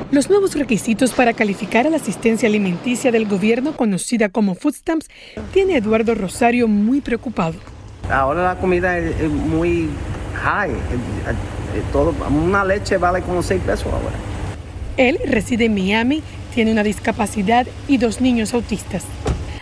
Los 0.10 0.30
nuevos 0.30 0.56
requisitos 0.56 1.12
para 1.12 1.34
calificar 1.34 1.86
a 1.86 1.90
la 1.90 1.98
asistencia 1.98 2.48
alimenticia 2.48 3.12
del 3.12 3.28
gobierno, 3.28 3.76
conocida 3.76 4.30
como 4.30 4.56
Food 4.56 4.76
Stamps, 4.76 5.10
tiene 5.52 5.74
a 5.74 5.78
Eduardo 5.80 6.16
Rosario 6.16 6.70
muy 6.70 7.02
preocupado. 7.02 7.56
Ahora 8.10 8.44
la 8.44 8.56
comida 8.56 8.98
es, 8.98 9.30
muy 9.30 9.90
high. 10.36 10.72
Todo, 11.92 12.16
una 12.30 12.64
leche 12.64 12.98
vale 12.98 13.22
como 13.22 13.44
6 13.44 13.62
pesos 13.64 13.88
ahora. 13.88 14.16
Él 14.96 15.20
reside 15.26 15.66
en 15.66 15.76
Miami, 15.76 16.24
tiene 16.56 16.72
una 16.72 16.84
discapacidad 16.84 17.68
y 17.90 17.98
dos 17.98 18.22
niños 18.22 18.54
autistas. 18.54 19.04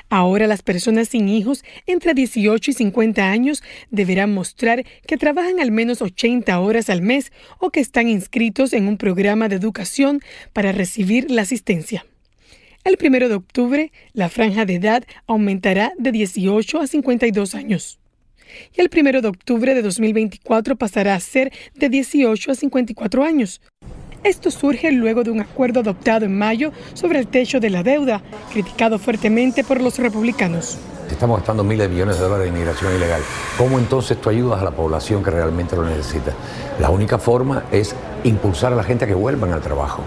Ahora 0.10 0.48
las 0.48 0.62
personas 0.62 1.10
sin 1.10 1.28
hijos 1.30 1.64
entre 1.88 2.14
18 2.14 2.72
y 2.72 2.74
50 2.74 3.30
años 3.30 3.64
deberán 3.90 4.34
mostrar 4.34 4.86
que 5.08 5.18
trabajan 5.18 5.60
al 5.60 5.72
menos 5.72 6.02
80 6.02 6.60
horas 6.60 6.90
al 6.90 7.02
mes 7.02 7.32
o 7.60 7.72
que 7.72 7.80
están 7.80 8.08
inscritos 8.08 8.74
en 8.74 8.88
un 8.88 8.98
programa 8.98 9.50
de 9.50 9.56
educación 9.56 10.22
para 10.54 10.72
recibir 10.72 11.32
la 11.32 11.42
asistencia. 11.42 12.06
El 12.84 12.98
1 13.04 13.30
de 13.30 13.34
octubre, 13.34 13.92
la 14.14 14.30
franja 14.30 14.66
de 14.66 14.76
edad 14.76 15.04
aumentará 15.26 15.92
de 15.98 16.12
18 16.12 16.80
a 16.80 16.86
52 16.86 17.56
años. 17.56 18.00
Y 18.78 18.82
el 18.82 18.92
1 18.96 19.22
de 19.22 19.28
octubre 19.28 19.74
de 19.74 19.82
2024 19.82 20.76
pasará 20.76 21.16
a 21.16 21.20
ser 21.20 21.52
de 21.74 21.90
18 21.90 22.52
a 22.52 22.56
54 22.56 23.24
años. 23.24 23.60
Esto 24.26 24.50
surge 24.50 24.92
luego 24.92 25.24
de 25.24 25.30
un 25.30 25.40
acuerdo 25.40 25.82
adoptado 25.82 26.26
en 26.26 26.36
mayo 26.36 26.72
sobre 26.96 27.20
el 27.20 27.28
techo 27.28 27.60
de 27.60 27.70
la 27.70 27.84
deuda, 27.84 28.24
criticado 28.52 28.98
fuertemente 28.98 29.64
por 29.64 29.80
los 29.80 30.00
republicanos. 30.00 30.80
Estamos 31.12 31.38
gastando 31.38 31.64
miles 31.64 31.88
de 31.88 31.94
millones 31.94 32.18
de 32.18 32.24
dólares 32.24 32.48
en 32.48 32.56
inmigración 32.56 32.96
ilegal. 32.96 33.22
¿Cómo 33.56 33.78
entonces 33.78 34.20
tú 34.20 34.32
ayudas 34.32 34.60
a 34.60 34.64
la 34.64 34.72
población 34.72 35.24
que 35.24 35.30
realmente 35.30 35.76
lo 35.76 35.86
necesita? 35.86 36.34
La 36.80 36.90
única 36.90 37.20
forma 37.20 37.66
es 37.72 37.96
impulsar 38.24 38.74
a 38.74 38.76
la 38.76 38.84
gente 38.84 39.06
a 39.06 39.08
que 39.08 39.14
vuelvan 39.14 39.54
al 39.54 39.62
trabajo. 39.62 40.02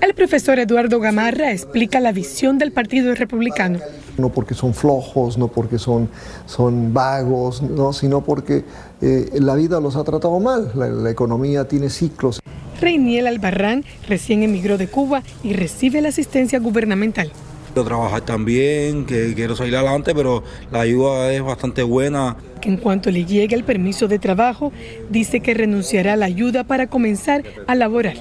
El 0.00 0.14
profesor 0.14 0.60
Eduardo 0.60 1.00
Gamarra 1.00 1.50
explica 1.50 1.98
la 1.98 2.12
visión 2.12 2.58
del 2.58 2.70
Partido 2.70 3.16
Republicano. 3.16 3.80
No 4.16 4.28
porque 4.28 4.54
son 4.54 4.74
flojos, 4.74 5.38
no 5.38 5.48
porque 5.48 5.80
son, 5.80 6.08
son 6.46 6.94
vagos, 6.94 7.62
no, 7.62 7.92
sino 7.92 8.22
porque 8.22 8.64
eh, 9.00 9.28
la 9.40 9.56
vida 9.56 9.80
los 9.80 9.96
ha 9.96 10.04
tratado 10.04 10.38
mal. 10.38 10.70
la 10.76 11.10
economía 11.10 11.66
tiene 11.66 11.90
ciclos. 11.90 12.40
Reiniel 12.80 13.26
Albarrán 13.26 13.84
recién 14.08 14.42
emigró 14.42 14.78
de 14.78 14.88
Cuba 14.88 15.22
y 15.42 15.52
recibe 15.52 16.00
la 16.00 16.08
asistencia 16.08 16.58
gubernamental. 16.58 17.32
Quiero 17.72 17.88
trabajar 17.88 18.22
también, 18.22 19.04
que 19.04 19.34
quiero 19.34 19.54
salir 19.54 19.76
adelante, 19.76 20.14
pero 20.14 20.42
la 20.72 20.80
ayuda 20.80 21.32
es 21.32 21.42
bastante 21.42 21.82
buena. 21.82 22.36
En 22.62 22.78
cuanto 22.78 23.10
le 23.10 23.24
llegue 23.26 23.54
el 23.54 23.64
permiso 23.64 24.08
de 24.08 24.18
trabajo, 24.18 24.72
dice 25.10 25.40
que 25.40 25.52
renunciará 25.52 26.14
a 26.14 26.16
la 26.16 26.26
ayuda 26.26 26.64
para 26.64 26.86
comenzar 26.86 27.44
a 27.66 27.74
laborar. 27.74 28.16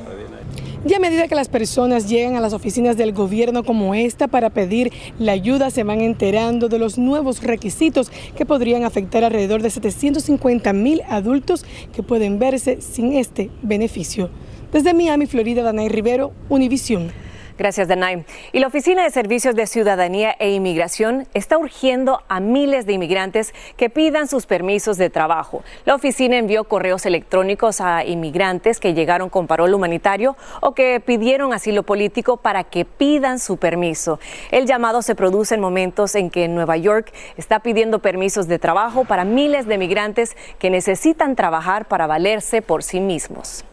Y 0.87 0.93
a 0.93 0.99
medida 0.99 1.27
que 1.27 1.33
las 1.33 1.49
personas 1.49 2.07
llegan 2.07 2.35
a 2.35 2.41
las 2.41 2.53
oficinas 2.53 2.95
del 2.95 3.11
gobierno 3.11 3.63
como 3.63 3.95
esta 3.95 4.27
para 4.27 4.51
pedir 4.51 4.93
la 5.17 5.31
ayuda, 5.31 5.71
se 5.71 5.83
van 5.83 5.99
enterando 5.99 6.69
de 6.69 6.77
los 6.77 6.99
nuevos 6.99 7.41
requisitos 7.41 8.11
que 8.37 8.45
podrían 8.45 8.83
afectar 8.83 9.23
alrededor 9.23 9.63
de 9.63 9.71
750 9.71 10.73
mil 10.73 11.01
adultos 11.09 11.65
que 11.91 12.03
pueden 12.03 12.37
verse 12.37 12.81
sin 12.81 13.13
este 13.13 13.49
beneficio. 13.63 14.29
Desde 14.71 14.93
Miami, 14.93 15.25
Florida, 15.25 15.63
Danay 15.63 15.89
Rivero, 15.89 16.33
Univisión. 16.49 17.24
Gracias, 17.57 17.87
Danay. 17.87 18.25
Y 18.51 18.59
la 18.59 18.67
Oficina 18.67 19.03
de 19.03 19.09
Servicios 19.11 19.55
de 19.55 19.65
Ciudadanía 19.65 20.35
e 20.39 20.51
Inmigración 20.51 21.25
está 21.33 21.57
urgiendo 21.57 22.21
a 22.27 22.41
miles 22.41 22.85
de 22.85 22.93
inmigrantes 22.93 23.53
que 23.77 23.89
pidan 23.89 24.27
sus 24.27 24.45
permisos 24.45 24.97
de 24.97 25.09
trabajo. 25.09 25.63
La 25.85 25.95
oficina 25.95 26.37
envió 26.37 26.65
correos 26.65 27.05
electrónicos 27.05 27.79
a 27.79 28.03
inmigrantes 28.03 28.81
que 28.81 28.93
llegaron 28.93 29.29
con 29.29 29.47
parol 29.47 29.73
humanitario 29.73 30.35
o 30.59 30.73
que 30.73 30.99
pidieron 30.99 31.53
asilo 31.53 31.83
político 31.83 32.35
para 32.35 32.65
que 32.65 32.83
pidan 32.83 33.39
su 33.39 33.55
permiso. 33.55 34.19
El 34.51 34.65
llamado 34.65 35.01
se 35.01 35.15
produce 35.15 35.55
en 35.55 35.61
momentos 35.61 36.15
en 36.15 36.29
que 36.29 36.49
Nueva 36.49 36.75
York 36.75 37.13
está 37.37 37.59
pidiendo 37.59 37.99
permisos 37.99 38.49
de 38.49 38.59
trabajo 38.59 39.05
para 39.05 39.23
miles 39.23 39.65
de 39.65 39.75
inmigrantes 39.75 40.35
que 40.59 40.69
necesitan 40.69 41.37
trabajar 41.37 41.85
para 41.85 42.05
valerse 42.05 42.61
por 42.61 42.83
sí 42.83 42.99
mismos. 42.99 43.63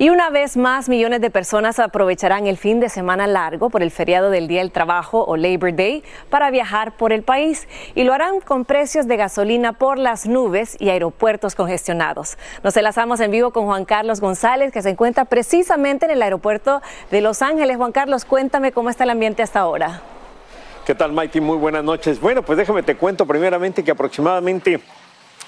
Y 0.00 0.08
una 0.08 0.30
vez 0.30 0.56
más, 0.56 0.88
millones 0.88 1.20
de 1.20 1.28
personas 1.28 1.78
aprovecharán 1.78 2.46
el 2.46 2.56
fin 2.56 2.80
de 2.80 2.88
semana 2.88 3.26
largo 3.26 3.68
por 3.68 3.82
el 3.82 3.90
feriado 3.90 4.30
del 4.30 4.48
Día 4.48 4.60
del 4.60 4.72
Trabajo 4.72 5.26
o 5.26 5.36
Labor 5.36 5.76
Day 5.76 6.02
para 6.30 6.50
viajar 6.50 6.96
por 6.96 7.12
el 7.12 7.22
país 7.22 7.68
y 7.94 8.04
lo 8.04 8.14
harán 8.14 8.40
con 8.40 8.64
precios 8.64 9.06
de 9.06 9.18
gasolina 9.18 9.74
por 9.74 9.98
las 9.98 10.24
nubes 10.24 10.74
y 10.80 10.88
aeropuertos 10.88 11.54
congestionados. 11.54 12.38
Nos 12.64 12.74
enlazamos 12.78 13.20
en 13.20 13.30
vivo 13.30 13.50
con 13.50 13.66
Juan 13.66 13.84
Carlos 13.84 14.22
González, 14.22 14.72
que 14.72 14.80
se 14.80 14.88
encuentra 14.88 15.26
precisamente 15.26 16.06
en 16.06 16.12
el 16.12 16.22
aeropuerto 16.22 16.80
de 17.10 17.20
Los 17.20 17.42
Ángeles. 17.42 17.76
Juan 17.76 17.92
Carlos, 17.92 18.24
cuéntame 18.24 18.72
cómo 18.72 18.88
está 18.88 19.04
el 19.04 19.10
ambiente 19.10 19.42
hasta 19.42 19.60
ahora. 19.60 20.00
¿Qué 20.86 20.94
tal, 20.94 21.12
Mighty? 21.12 21.42
Muy 21.42 21.58
buenas 21.58 21.84
noches. 21.84 22.18
Bueno, 22.18 22.42
pues 22.42 22.56
déjame 22.56 22.82
te 22.82 22.96
cuento 22.96 23.26
primeramente 23.26 23.84
que 23.84 23.90
aproximadamente 23.90 24.80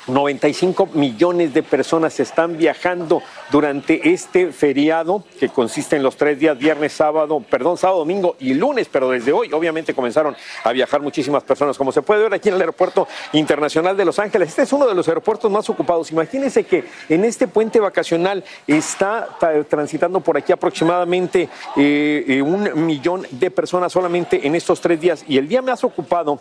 95 0.06 0.86
millones 0.94 1.54
de 1.54 1.62
personas 1.62 2.18
están 2.20 2.56
viajando 2.56 3.22
durante 3.50 4.12
este 4.12 4.52
feriado 4.52 5.24
que 5.38 5.48
consiste 5.48 5.96
en 5.96 6.02
los 6.02 6.16
tres 6.16 6.38
días, 6.38 6.58
viernes, 6.58 6.92
sábado, 6.92 7.42
perdón, 7.48 7.78
sábado, 7.78 8.00
domingo 8.00 8.36
y 8.40 8.54
lunes, 8.54 8.88
pero 8.90 9.10
desde 9.10 9.32
hoy 9.32 9.52
obviamente 9.52 9.94
comenzaron 9.94 10.36
a 10.64 10.72
viajar 10.72 11.00
muchísimas 11.00 11.42
personas, 11.44 11.78
como 11.78 11.92
se 11.92 12.02
puede 12.02 12.22
ver 12.22 12.34
aquí 12.34 12.48
en 12.48 12.56
el 12.56 12.60
Aeropuerto 12.60 13.06
Internacional 13.32 13.96
de 13.96 14.04
Los 14.04 14.18
Ángeles. 14.18 14.48
Este 14.48 14.62
es 14.62 14.72
uno 14.72 14.86
de 14.86 14.94
los 14.94 15.06
aeropuertos 15.08 15.50
más 15.50 15.68
ocupados. 15.70 16.10
Imagínense 16.10 16.64
que 16.64 16.84
en 17.08 17.24
este 17.24 17.46
puente 17.46 17.80
vacacional 17.80 18.44
está 18.66 19.28
transitando 19.68 20.20
por 20.20 20.36
aquí 20.36 20.52
aproximadamente 20.52 21.48
eh, 21.76 22.24
eh, 22.26 22.42
un 22.42 22.86
millón 22.86 23.26
de 23.30 23.50
personas 23.50 23.92
solamente 23.92 24.46
en 24.46 24.54
estos 24.54 24.80
tres 24.80 25.00
días 25.00 25.24
y 25.28 25.38
el 25.38 25.48
día 25.48 25.62
más 25.62 25.84
ocupado 25.84 26.40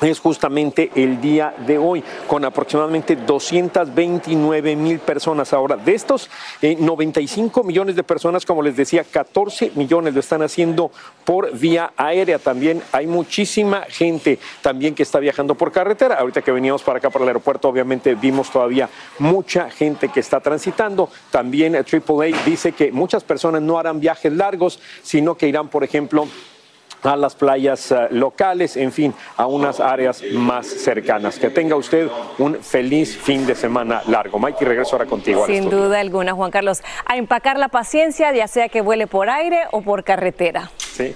es 0.00 0.20
justamente 0.20 0.90
el 0.94 1.20
día 1.20 1.54
de 1.66 1.78
hoy, 1.78 2.02
con 2.26 2.44
aproximadamente 2.44 3.16
229 3.16 4.76
mil 4.76 4.98
personas. 4.98 5.52
Ahora, 5.52 5.76
de 5.76 5.94
estos 5.94 6.30
95 6.62 7.60
eh, 7.60 7.64
millones 7.64 7.96
de 7.96 8.02
personas, 8.02 8.46
como 8.46 8.62
les 8.62 8.76
decía, 8.76 9.04
14 9.04 9.72
millones 9.74 10.14
lo 10.14 10.20
están 10.20 10.42
haciendo 10.42 10.90
por 11.24 11.56
vía 11.58 11.92
aérea. 11.96 12.38
También 12.38 12.82
hay 12.92 13.06
muchísima 13.06 13.82
gente 13.88 14.38
también 14.62 14.94
que 14.94 15.02
está 15.02 15.18
viajando 15.18 15.54
por 15.54 15.72
carretera. 15.72 16.16
Ahorita 16.16 16.42
que 16.42 16.52
veníamos 16.52 16.82
para 16.82 16.98
acá, 16.98 17.10
para 17.10 17.24
el 17.24 17.28
aeropuerto, 17.28 17.68
obviamente 17.68 18.14
vimos 18.14 18.50
todavía 18.50 18.88
mucha 19.18 19.70
gente 19.70 20.08
que 20.08 20.20
está 20.20 20.40
transitando. 20.40 21.10
También 21.30 21.76
AAA 21.76 22.44
dice 22.44 22.72
que 22.72 22.92
muchas 22.92 23.24
personas 23.24 23.62
no 23.62 23.78
harán 23.78 24.00
viajes 24.00 24.32
largos, 24.32 24.80
sino 25.02 25.36
que 25.36 25.48
irán, 25.48 25.68
por 25.68 25.84
ejemplo, 25.84 26.26
a 27.02 27.16
las 27.16 27.34
playas 27.34 27.92
eh, 27.92 28.08
locales, 28.10 28.76
en 28.76 28.92
fin, 28.92 29.14
a 29.36 29.46
unas 29.46 29.80
áreas 29.80 30.22
más 30.32 30.66
cercanas. 30.66 31.38
Que 31.38 31.50
tenga 31.50 31.76
usted 31.76 32.08
un 32.38 32.56
feliz 32.56 33.16
fin 33.16 33.46
de 33.46 33.54
semana 33.54 34.02
largo. 34.06 34.38
Mikey, 34.38 34.66
regreso 34.66 34.96
ahora 34.96 35.06
contigo. 35.06 35.46
Sin 35.46 35.70
duda 35.70 36.00
alguna, 36.00 36.32
Juan 36.32 36.50
Carlos. 36.50 36.82
A 37.06 37.16
empacar 37.16 37.58
la 37.58 37.68
paciencia, 37.68 38.32
ya 38.32 38.48
sea 38.48 38.68
que 38.68 38.80
vuele 38.80 39.06
por 39.06 39.30
aire 39.30 39.62
o 39.72 39.82
por 39.82 40.04
carretera. 40.04 40.70
Sí. 40.76 41.14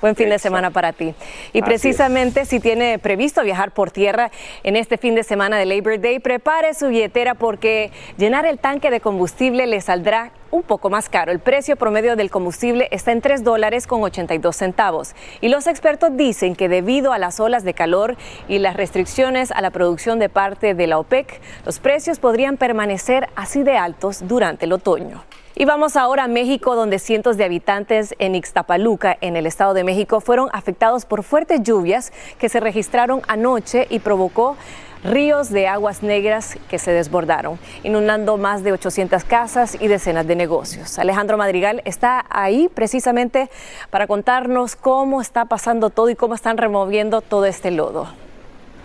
Buen 0.00 0.14
fin 0.14 0.28
de 0.28 0.38
semana 0.38 0.70
para 0.70 0.92
ti. 0.92 1.12
Y 1.52 1.62
precisamente 1.62 2.44
si 2.44 2.60
tiene 2.60 3.00
previsto 3.00 3.42
viajar 3.42 3.72
por 3.72 3.90
tierra 3.90 4.30
en 4.62 4.76
este 4.76 4.96
fin 4.96 5.16
de 5.16 5.24
semana 5.24 5.58
de 5.58 5.66
Labor 5.66 6.00
Day, 6.00 6.20
prepare 6.20 6.74
su 6.74 6.88
billetera 6.88 7.34
porque 7.34 7.90
llenar 8.16 8.46
el 8.46 8.60
tanque 8.60 8.90
de 8.90 9.00
combustible 9.00 9.66
le 9.66 9.80
saldrá 9.80 10.30
un 10.52 10.62
poco 10.62 10.88
más 10.88 11.08
caro. 11.08 11.32
El 11.32 11.40
precio 11.40 11.74
promedio 11.74 12.14
del 12.14 12.30
combustible 12.30 12.86
está 12.92 13.10
en 13.10 13.20
3 13.20 13.42
dólares 13.42 13.88
con 13.88 14.02
82 14.02 14.54
centavos. 14.54 15.14
Y 15.40 15.48
los 15.48 15.66
expertos 15.66 16.16
dicen 16.16 16.54
que 16.54 16.68
debido 16.68 17.12
a 17.12 17.18
las 17.18 17.40
olas 17.40 17.64
de 17.64 17.74
calor 17.74 18.16
y 18.46 18.58
las 18.58 18.76
restricciones 18.76 19.50
a 19.50 19.60
la 19.60 19.70
producción 19.70 20.20
de 20.20 20.28
parte 20.28 20.74
de 20.74 20.86
la 20.86 20.98
OPEC, 20.98 21.40
los 21.66 21.80
precios 21.80 22.20
podrían 22.20 22.56
permanecer 22.56 23.28
así 23.34 23.64
de 23.64 23.76
altos 23.76 24.28
durante 24.28 24.66
el 24.66 24.72
otoño. 24.72 25.24
Y 25.60 25.64
vamos 25.64 25.96
ahora 25.96 26.22
a 26.22 26.28
México, 26.28 26.76
donde 26.76 27.00
cientos 27.00 27.36
de 27.36 27.42
habitantes 27.42 28.14
en 28.20 28.36
Ixtapaluca, 28.36 29.18
en 29.20 29.34
el 29.34 29.44
Estado 29.44 29.74
de 29.74 29.82
México, 29.82 30.20
fueron 30.20 30.48
afectados 30.52 31.04
por 31.04 31.24
fuertes 31.24 31.64
lluvias 31.64 32.12
que 32.38 32.48
se 32.48 32.60
registraron 32.60 33.22
anoche 33.26 33.88
y 33.90 33.98
provocó 33.98 34.56
ríos 35.02 35.50
de 35.50 35.66
aguas 35.66 36.04
negras 36.04 36.56
que 36.68 36.78
se 36.78 36.92
desbordaron, 36.92 37.58
inundando 37.82 38.36
más 38.36 38.62
de 38.62 38.70
800 38.70 39.24
casas 39.24 39.76
y 39.80 39.88
decenas 39.88 40.28
de 40.28 40.36
negocios. 40.36 40.96
Alejandro 40.96 41.36
Madrigal 41.36 41.82
está 41.84 42.24
ahí 42.30 42.70
precisamente 42.72 43.50
para 43.90 44.06
contarnos 44.06 44.76
cómo 44.76 45.20
está 45.20 45.46
pasando 45.46 45.90
todo 45.90 46.08
y 46.08 46.14
cómo 46.14 46.36
están 46.36 46.56
removiendo 46.56 47.20
todo 47.20 47.46
este 47.46 47.72
lodo. 47.72 48.06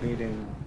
Miren, 0.02 0.63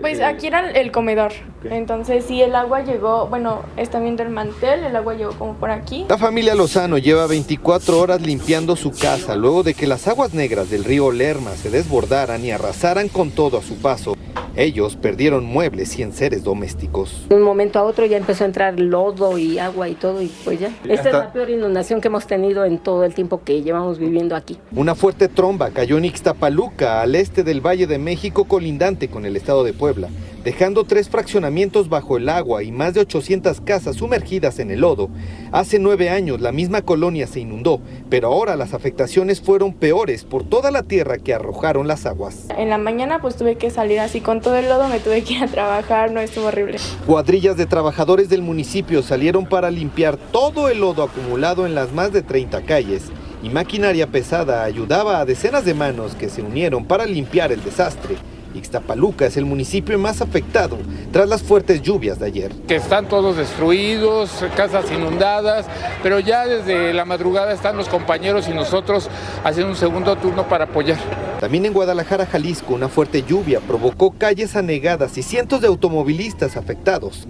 pues 0.00 0.20
aquí 0.20 0.46
era 0.46 0.70
el 0.70 0.90
comedor. 0.90 1.32
Entonces, 1.64 2.24
si 2.24 2.42
el 2.42 2.54
agua 2.54 2.82
llegó, 2.82 3.26
bueno, 3.26 3.62
está 3.76 4.00
viendo 4.00 4.22
el 4.22 4.30
mantel, 4.30 4.84
el 4.84 4.96
agua 4.96 5.14
llegó 5.14 5.32
como 5.32 5.54
por 5.54 5.70
aquí. 5.70 6.06
La 6.08 6.18
familia 6.18 6.54
Lozano 6.54 6.98
lleva 6.98 7.26
24 7.26 7.98
horas 7.98 8.20
limpiando 8.22 8.76
su 8.76 8.90
casa 8.90 9.36
luego 9.36 9.62
de 9.62 9.74
que 9.74 9.86
las 9.86 10.08
aguas 10.08 10.34
negras 10.34 10.70
del 10.70 10.84
río 10.84 11.12
Lerma 11.12 11.52
se 11.52 11.70
desbordaran 11.70 12.44
y 12.44 12.50
arrasaran 12.50 13.08
con 13.08 13.30
todo 13.30 13.58
a 13.58 13.62
su 13.62 13.76
paso. 13.76 14.14
Ellos 14.54 14.96
perdieron 14.96 15.44
muebles 15.44 15.98
y 15.98 16.02
enseres 16.02 16.44
domésticos. 16.44 17.26
De 17.28 17.36
un 17.36 17.42
momento 17.42 17.78
a 17.78 17.84
otro 17.84 18.04
ya 18.04 18.18
empezó 18.18 18.44
a 18.44 18.48
entrar 18.48 18.78
lodo 18.78 19.38
y 19.38 19.58
agua 19.58 19.88
y 19.88 19.94
todo 19.94 20.20
y 20.20 20.30
pues 20.44 20.60
ya. 20.60 20.70
Esta 20.86 21.08
es 21.08 21.14
la 21.14 21.32
peor 21.32 21.48
inundación 21.48 22.02
que 22.02 22.08
hemos 22.08 22.26
tenido 22.26 22.64
en 22.66 22.78
todo 22.78 23.04
el 23.04 23.14
tiempo 23.14 23.42
que 23.44 23.62
llevamos 23.62 23.98
viviendo 23.98 24.36
aquí. 24.36 24.58
Una 24.76 24.94
fuerte 24.94 25.28
tromba 25.28 25.70
cayó 25.70 25.96
en 25.96 26.04
Ixtapaluca, 26.04 27.00
al 27.00 27.14
este 27.14 27.44
del 27.44 27.60
Valle 27.60 27.86
de 27.86 27.98
México, 27.98 28.44
colindante 28.44 29.08
con 29.08 29.24
el 29.24 29.36
estado 29.36 29.64
de 29.64 29.72
Puebla 29.72 30.08
dejando 30.44 30.84
tres 30.84 31.08
fraccionamientos 31.08 31.88
bajo 31.88 32.16
el 32.16 32.28
agua 32.28 32.62
y 32.62 32.72
más 32.72 32.94
de 32.94 33.00
800 33.00 33.60
casas 33.60 33.96
sumergidas 33.96 34.58
en 34.58 34.70
el 34.70 34.80
lodo. 34.80 35.08
Hace 35.52 35.78
nueve 35.78 36.10
años 36.10 36.40
la 36.40 36.52
misma 36.52 36.82
colonia 36.82 37.26
se 37.26 37.40
inundó, 37.40 37.80
pero 38.10 38.28
ahora 38.28 38.56
las 38.56 38.74
afectaciones 38.74 39.40
fueron 39.40 39.72
peores 39.72 40.24
por 40.24 40.44
toda 40.44 40.70
la 40.70 40.82
tierra 40.82 41.18
que 41.18 41.34
arrojaron 41.34 41.86
las 41.86 42.06
aguas. 42.06 42.48
En 42.56 42.70
la 42.70 42.78
mañana 42.78 43.20
pues 43.20 43.36
tuve 43.36 43.56
que 43.56 43.70
salir 43.70 44.00
así 44.00 44.20
con 44.20 44.40
todo 44.40 44.56
el 44.56 44.68
lodo, 44.68 44.88
me 44.88 45.00
tuve 45.00 45.22
que 45.22 45.34
ir 45.34 45.44
a 45.44 45.48
trabajar, 45.48 46.10
no 46.10 46.20
estuvo 46.20 46.46
horrible. 46.46 46.78
Cuadrillas 47.06 47.56
de 47.56 47.66
trabajadores 47.66 48.28
del 48.28 48.42
municipio 48.42 49.02
salieron 49.02 49.46
para 49.46 49.70
limpiar 49.70 50.16
todo 50.16 50.68
el 50.68 50.80
lodo 50.80 51.04
acumulado 51.04 51.66
en 51.66 51.74
las 51.74 51.92
más 51.92 52.12
de 52.12 52.22
30 52.22 52.62
calles 52.62 53.10
y 53.42 53.48
maquinaria 53.48 54.06
pesada 54.06 54.62
ayudaba 54.62 55.18
a 55.18 55.24
decenas 55.24 55.64
de 55.64 55.74
manos 55.74 56.14
que 56.14 56.28
se 56.28 56.42
unieron 56.42 56.84
para 56.84 57.06
limpiar 57.06 57.52
el 57.52 57.62
desastre. 57.62 58.16
Ixtapaluca 58.54 59.26
es 59.26 59.36
el 59.36 59.44
municipio 59.44 59.98
más 59.98 60.20
afectado 60.20 60.78
tras 61.12 61.28
las 61.28 61.42
fuertes 61.42 61.82
lluvias 61.82 62.18
de 62.18 62.26
ayer. 62.26 62.52
Que 62.68 62.76
están 62.76 63.08
todos 63.08 63.36
destruidos, 63.36 64.30
casas 64.56 64.90
inundadas, 64.90 65.66
pero 66.02 66.18
ya 66.20 66.46
desde 66.46 66.92
la 66.92 67.04
madrugada 67.04 67.52
están 67.52 67.76
los 67.76 67.88
compañeros 67.88 68.48
y 68.48 68.52
nosotros 68.52 69.08
haciendo 69.44 69.72
un 69.72 69.78
segundo 69.78 70.16
turno 70.16 70.48
para 70.48 70.64
apoyar. 70.64 70.98
También 71.40 71.66
en 71.66 71.72
Guadalajara, 71.72 72.26
Jalisco, 72.26 72.74
una 72.74 72.88
fuerte 72.88 73.22
lluvia 73.22 73.60
provocó 73.60 74.12
calles 74.12 74.56
anegadas 74.56 75.18
y 75.18 75.22
cientos 75.22 75.60
de 75.60 75.66
automovilistas 75.66 76.56
afectados. 76.56 77.26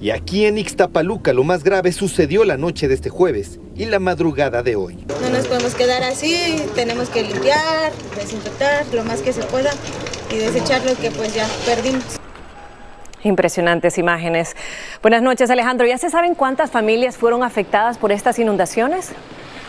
Y 0.00 0.10
aquí 0.10 0.44
en 0.44 0.58
Ixtapaluca 0.58 1.32
lo 1.32 1.44
más 1.44 1.64
grave 1.64 1.92
sucedió 1.92 2.44
la 2.44 2.56
noche 2.56 2.88
de 2.88 2.94
este 2.94 3.10
jueves 3.10 3.58
y 3.74 3.86
la 3.86 4.00
madrugada 4.00 4.62
de 4.62 4.76
hoy. 4.76 4.98
No 5.22 5.30
nos 5.30 5.46
podemos 5.46 5.74
quedar 5.74 6.02
así, 6.02 6.56
tenemos 6.74 7.08
que 7.08 7.22
limpiar, 7.22 7.92
desinfectar 8.14 8.84
lo 8.92 9.02
más 9.04 9.22
que 9.22 9.32
se 9.32 9.42
pueda 9.44 9.70
y 10.30 10.36
desechar 10.36 10.84
lo 10.84 10.94
que 10.96 11.10
pues 11.10 11.34
ya 11.34 11.46
perdimos. 11.66 12.04
Impresionantes 13.22 13.96
imágenes. 13.96 14.54
Buenas 15.00 15.22
noches, 15.22 15.50
Alejandro. 15.50 15.86
¿Ya 15.86 15.96
se 15.96 16.10
saben 16.10 16.34
cuántas 16.34 16.70
familias 16.70 17.16
fueron 17.16 17.42
afectadas 17.42 17.96
por 17.96 18.12
estas 18.12 18.38
inundaciones? 18.38 19.12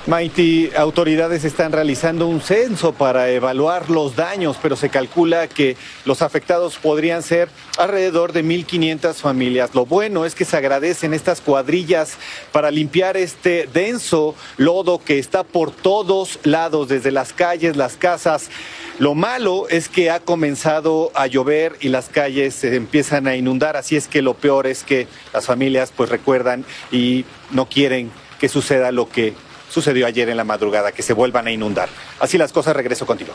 Maiti, 0.08 0.70
autoridades 0.78 1.46
están 1.46 1.72
realizando 1.72 2.28
un 2.28 2.40
censo 2.40 2.94
para 2.94 3.32
evaluar 3.32 3.90
los 3.90 4.16
daños, 4.16 4.56
pero 4.62 4.76
se 4.76 4.90
calcula 4.90 5.48
que 5.48 5.78
los 6.06 6.22
afectados 6.22 6.78
podrían 6.78 7.24
ser 7.24 7.50
alrededor 7.80 8.32
de 8.32 8.44
1.500 8.44 9.16
familias. 9.16 9.74
Lo 9.74 9.88
bueno 9.88 10.24
es 10.24 10.36
que 10.36 10.46
se 10.46 10.58
agradecen 10.58 11.16
estas 11.16 11.42
cuadrillas 11.42 12.18
para 12.52 12.70
limpiar 12.70 13.18
este 13.18 13.68
denso 13.74 14.36
lodo 14.58 15.00
que 15.04 15.18
está 15.18 15.44
por 15.44 15.72
todos 15.72 16.38
lados, 16.44 16.88
desde 16.88 17.10
las 17.10 17.34
calles, 17.34 17.76
las 17.76 17.98
casas. 17.98 18.52
Lo 19.00 19.16
malo 19.16 19.68
es 19.70 19.90
que 19.90 20.12
ha 20.12 20.20
comenzado 20.20 21.12
a 21.16 21.26
llover 21.26 21.78
y 21.80 21.90
las 21.90 22.10
calles 22.10 22.54
se 22.54 22.76
empiezan 22.76 23.26
a 23.26 23.36
inundar, 23.36 23.76
así 23.76 23.96
es 23.96 24.08
que 24.08 24.22
lo 24.22 24.36
peor 24.36 24.68
es 24.68 24.84
que 24.84 25.08
las 25.34 25.48
familias 25.48 25.92
pues 25.96 26.12
recuerdan 26.12 26.64
y 26.92 27.26
no 27.50 27.68
quieren 27.68 28.12
que 28.40 28.50
suceda 28.50 28.92
lo 28.92 29.10
que 29.10 29.34
sucedió 29.76 30.08
ayer 30.08 30.30
en 30.30 30.38
la 30.38 30.46
madrugada, 30.46 30.94
que 30.94 31.04
se 31.04 31.12
vuelvan 31.12 31.48
a 31.48 31.52
inundar. 31.52 31.90
Así 32.22 32.38
las 32.38 32.54
cosas, 32.54 32.74
regreso 32.78 33.06
contigo. 33.06 33.34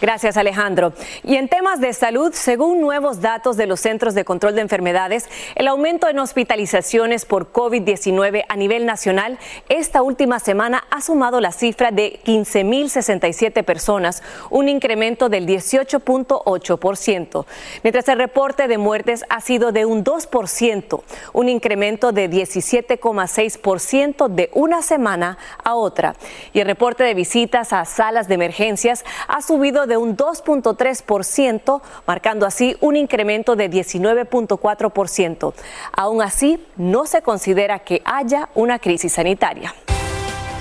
Gracias, 0.00 0.38
Alejandro. 0.38 0.94
Y 1.24 1.36
en 1.36 1.48
temas 1.48 1.78
de 1.78 1.92
salud, 1.92 2.32
según 2.32 2.80
nuevos 2.80 3.20
datos 3.20 3.58
de 3.58 3.66
los 3.66 3.80
Centros 3.80 4.14
de 4.14 4.24
Control 4.24 4.54
de 4.54 4.62
Enfermedades, 4.62 5.28
el 5.56 5.68
aumento 5.68 6.08
en 6.08 6.18
hospitalizaciones 6.18 7.26
por 7.26 7.52
COVID-19 7.52 8.44
a 8.48 8.56
nivel 8.56 8.86
nacional 8.86 9.38
esta 9.68 10.00
última 10.02 10.38
semana 10.38 10.84
ha 10.90 11.02
sumado 11.02 11.40
la 11.40 11.52
cifra 11.52 11.90
de 11.90 12.18
15.067 12.24 13.62
personas, 13.62 14.22
un 14.48 14.70
incremento 14.70 15.28
del 15.28 15.46
18.8%, 15.46 17.44
mientras 17.82 18.08
el 18.08 18.18
reporte 18.18 18.68
de 18.68 18.78
muertes 18.78 19.24
ha 19.28 19.42
sido 19.42 19.70
de 19.70 19.84
un 19.84 20.02
2%, 20.02 21.02
un 21.34 21.48
incremento 21.50 22.12
de 22.12 22.30
17,6% 22.30 24.28
de 24.28 24.48
una 24.54 24.80
semana 24.80 25.36
a 25.62 25.74
otra. 25.74 26.16
Y 26.54 26.60
el 26.60 26.66
reporte 26.66 27.04
de 27.04 27.12
visitas 27.12 27.74
a 27.74 27.84
salas 27.84 28.28
de 28.28 28.34
emergencias 28.36 29.04
ha 29.28 29.42
subido 29.42 29.86
de 29.86 29.89
un 29.96 30.16
2.3%, 30.16 31.80
marcando 32.06 32.46
así 32.46 32.76
un 32.80 32.96
incremento 32.96 33.56
de 33.56 33.70
19.4%. 33.70 35.52
Aún 35.92 36.22
así, 36.22 36.64
no 36.76 37.06
se 37.06 37.22
considera 37.22 37.80
que 37.80 38.02
haya 38.04 38.48
una 38.54 38.78
crisis 38.78 39.12
sanitaria. 39.12 39.74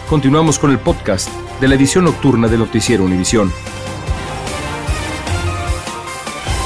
Continuamos 0.09 0.57
con 0.57 0.71
el 0.71 0.79
podcast. 0.79 1.29
de 1.59 1.67
la 1.67 1.75
edición 1.75 2.05
nocturna 2.05 2.47
de 2.47 2.57
Noticiero 2.57 3.03
Univisión. 3.03 3.51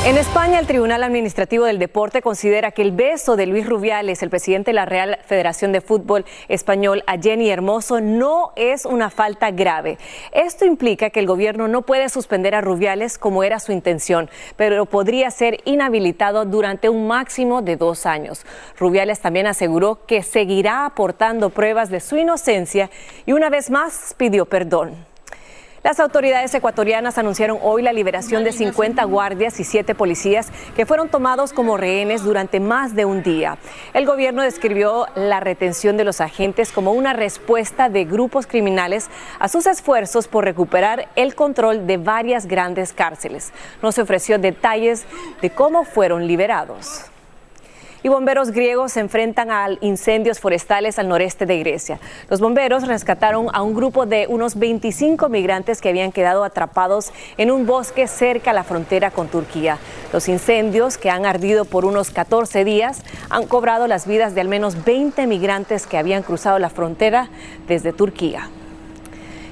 En 0.05 0.17
España, 0.17 0.59
el 0.59 0.67
Tribunal 0.67 1.01
Administrativo 1.01 1.63
del 1.63 1.79
Deporte 1.79 2.21
considera 2.21 2.71
que 2.71 2.81
el 2.81 2.91
beso 2.91 3.37
de 3.37 3.45
Luis 3.45 3.65
Rubiales, 3.65 4.21
el 4.21 4.29
presidente 4.29 4.71
de 4.71 4.75
la 4.75 4.85
Real 4.85 5.17
Federación 5.25 5.71
de 5.71 5.79
Fútbol 5.79 6.25
Español, 6.49 7.05
a 7.07 7.17
Jenny 7.17 7.49
Hermoso, 7.49 8.01
no 8.01 8.51
es 8.57 8.83
una 8.83 9.09
falta 9.09 9.51
grave. 9.51 9.97
Esto 10.33 10.65
implica 10.65 11.09
que 11.09 11.21
el 11.21 11.25
gobierno 11.25 11.69
no 11.69 11.83
puede 11.83 12.09
suspender 12.09 12.53
a 12.53 12.59
Rubiales 12.59 13.17
como 13.17 13.45
era 13.45 13.61
su 13.61 13.71
intención, 13.71 14.29
pero 14.57 14.85
podría 14.85 15.31
ser 15.31 15.61
inhabilitado 15.63 16.43
durante 16.43 16.89
un 16.89 17.07
máximo 17.07 17.61
de 17.61 17.77
dos 17.77 18.05
años. 18.05 18.45
Rubiales 18.77 19.21
también 19.21 19.47
aseguró 19.47 20.05
que 20.05 20.21
seguirá 20.21 20.85
aportando 20.85 21.49
pruebas 21.49 21.89
de 21.89 22.01
su 22.01 22.17
inocencia 22.17 22.89
y 23.25 23.31
una 23.31 23.49
vez 23.49 23.69
más 23.69 24.13
pidió 24.17 24.47
perdón. 24.47 25.12
Las 25.83 25.99
autoridades 25.99 26.53
ecuatorianas 26.53 27.17
anunciaron 27.17 27.59
hoy 27.61 27.81
la 27.81 27.91
liberación 27.91 28.45
de 28.45 28.53
50 28.53 29.03
guardias 29.03 29.59
y 29.59 29.65
7 29.65 29.93
policías 29.95 30.49
que 30.77 30.85
fueron 30.85 31.09
tomados 31.09 31.51
como 31.51 31.75
rehenes 31.75 32.23
durante 32.23 32.61
más 32.61 32.95
de 32.95 33.03
un 33.03 33.21
día. 33.21 33.57
El 33.93 34.05
gobierno 34.05 34.43
describió 34.43 35.07
la 35.15 35.41
retención 35.41 35.97
de 35.97 36.05
los 36.05 36.21
agentes 36.21 36.71
como 36.71 36.93
una 36.93 37.11
respuesta 37.11 37.89
de 37.89 38.05
grupos 38.05 38.47
criminales 38.47 39.09
a 39.39 39.49
sus 39.49 39.65
esfuerzos 39.65 40.29
por 40.29 40.45
recuperar 40.45 41.09
el 41.17 41.35
control 41.35 41.85
de 41.85 41.97
varias 41.97 42.45
grandes 42.45 42.93
cárceles. 42.93 43.51
No 43.81 43.91
se 43.91 44.03
ofreció 44.03 44.39
detalles 44.39 45.05
de 45.41 45.49
cómo 45.49 45.83
fueron 45.83 46.27
liberados 46.27 47.12
y 48.03 48.09
bomberos 48.09 48.51
griegos 48.51 48.91
se 48.91 48.99
enfrentan 48.99 49.49
a 49.49 49.69
incendios 49.81 50.39
forestales 50.39 50.99
al 50.99 51.07
noreste 51.07 51.45
de 51.45 51.57
Grecia. 51.59 51.99
Los 52.29 52.41
bomberos 52.41 52.85
rescataron 52.85 53.47
a 53.53 53.63
un 53.63 53.73
grupo 53.73 54.05
de 54.05 54.27
unos 54.27 54.55
25 54.55 55.29
migrantes 55.29 55.81
que 55.81 55.89
habían 55.89 56.11
quedado 56.11 56.43
atrapados 56.43 57.11
en 57.37 57.49
un 57.49 57.65
bosque 57.65 58.07
cerca 58.07 58.51
a 58.51 58.53
la 58.53 58.63
frontera 58.63 59.09
con 59.09 59.29
Turquía. 59.29 59.79
Los 60.11 60.27
incendios, 60.27 60.97
que 60.97 61.09
han 61.09 61.25
ardido 61.25 61.65
por 61.65 61.85
unos 61.85 62.11
14 62.11 62.65
días, 62.65 63.01
han 63.29 63.47
cobrado 63.47 63.87
las 63.87 64.05
vidas 64.05 64.35
de 64.35 64.41
al 64.41 64.49
menos 64.49 64.83
20 64.83 65.25
migrantes 65.25 65.87
que 65.87 65.97
habían 65.97 66.23
cruzado 66.23 66.59
la 66.59 66.69
frontera 66.69 67.29
desde 67.67 67.93
Turquía 67.93 68.49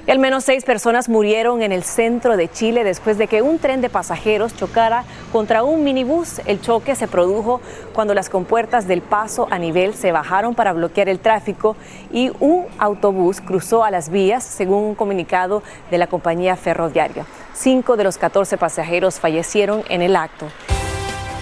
al 0.09 0.19
menos 0.19 0.43
seis 0.43 0.63
personas 0.63 1.09
murieron 1.09 1.61
en 1.61 1.71
el 1.71 1.83
centro 1.83 2.37
de 2.37 2.49
Chile 2.49 2.83
después 2.83 3.17
de 3.17 3.27
que 3.27 3.41
un 3.41 3.59
tren 3.59 3.81
de 3.81 3.89
pasajeros 3.89 4.55
chocara 4.55 5.03
contra 5.31 5.63
un 5.63 5.83
minibús. 5.83 6.41
El 6.45 6.59
choque 6.61 6.95
se 6.95 7.07
produjo 7.07 7.61
cuando 7.93 8.13
las 8.13 8.29
compuertas 8.29 8.87
del 8.87 9.01
paso 9.01 9.47
a 9.51 9.59
nivel 9.59 9.93
se 9.93 10.11
bajaron 10.11 10.55
para 10.55 10.73
bloquear 10.73 11.09
el 11.09 11.19
tráfico 11.19 11.75
y 12.11 12.31
un 12.39 12.65
autobús 12.79 13.41
cruzó 13.41 13.83
a 13.83 13.91
las 13.91 14.09
vías, 14.09 14.43
según 14.43 14.83
un 14.83 14.95
comunicado 14.95 15.61
de 15.91 15.97
la 15.97 16.07
compañía 16.07 16.55
ferroviaria. 16.55 17.25
Cinco 17.53 17.95
de 17.95 18.03
los 18.03 18.17
14 18.17 18.57
pasajeros 18.57 19.19
fallecieron 19.19 19.83
en 19.89 20.01
el 20.01 20.15
acto. 20.15 20.47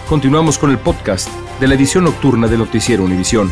Continuamos 0.10 0.58
con 0.58 0.72
el 0.72 0.80
podcast 0.80 1.30
de 1.60 1.68
la 1.68 1.76
edición 1.76 2.04
nocturna 2.04 2.48
de 2.48 2.58
Noticiero 2.58 3.04
Univisión. 3.04 3.52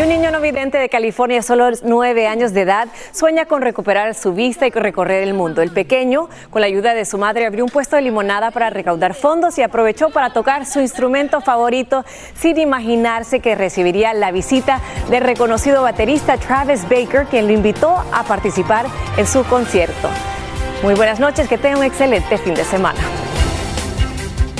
Y 0.00 0.02
un 0.02 0.08
niño 0.08 0.30
no 0.30 0.40
vidente 0.40 0.78
de 0.78 0.88
California, 0.88 1.42
solo 1.42 1.68
nueve 1.82 2.26
años 2.26 2.54
de 2.54 2.62
edad, 2.62 2.88
sueña 3.12 3.44
con 3.44 3.60
recuperar 3.60 4.14
su 4.14 4.32
vista 4.32 4.66
y 4.66 4.70
recorrer 4.70 5.22
el 5.22 5.34
mundo. 5.34 5.60
El 5.60 5.72
pequeño, 5.72 6.30
con 6.48 6.62
la 6.62 6.68
ayuda 6.68 6.94
de 6.94 7.04
su 7.04 7.18
madre, 7.18 7.44
abrió 7.44 7.64
un 7.64 7.70
puesto 7.70 7.96
de 7.96 8.02
limonada 8.02 8.50
para 8.50 8.70
recaudar 8.70 9.12
fondos 9.12 9.58
y 9.58 9.62
aprovechó 9.62 10.08
para 10.08 10.32
tocar 10.32 10.64
su 10.64 10.80
instrumento 10.80 11.42
favorito 11.42 12.06
sin 12.34 12.56
imaginarse 12.58 13.40
que 13.40 13.54
recibiría 13.54 14.14
la 14.14 14.32
visita 14.32 14.80
del 15.10 15.22
reconocido 15.22 15.82
baterista 15.82 16.38
Travis 16.38 16.84
Baker, 16.88 17.26
quien 17.26 17.46
lo 17.46 17.52
invitó 17.52 18.02
a 18.10 18.22
participar 18.22 18.86
en 19.18 19.26
su 19.26 19.44
concierto. 19.44 20.08
Muy 20.82 20.94
buenas 20.94 21.20
noches, 21.20 21.46
que 21.46 21.58
tenga 21.58 21.76
un 21.76 21.84
excelente 21.84 22.38
fin 22.38 22.54
de 22.54 22.64
semana. 22.64 23.00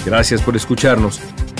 Gracias 0.05 0.43
por 0.43 0.55
escucharnos. 0.55 1.19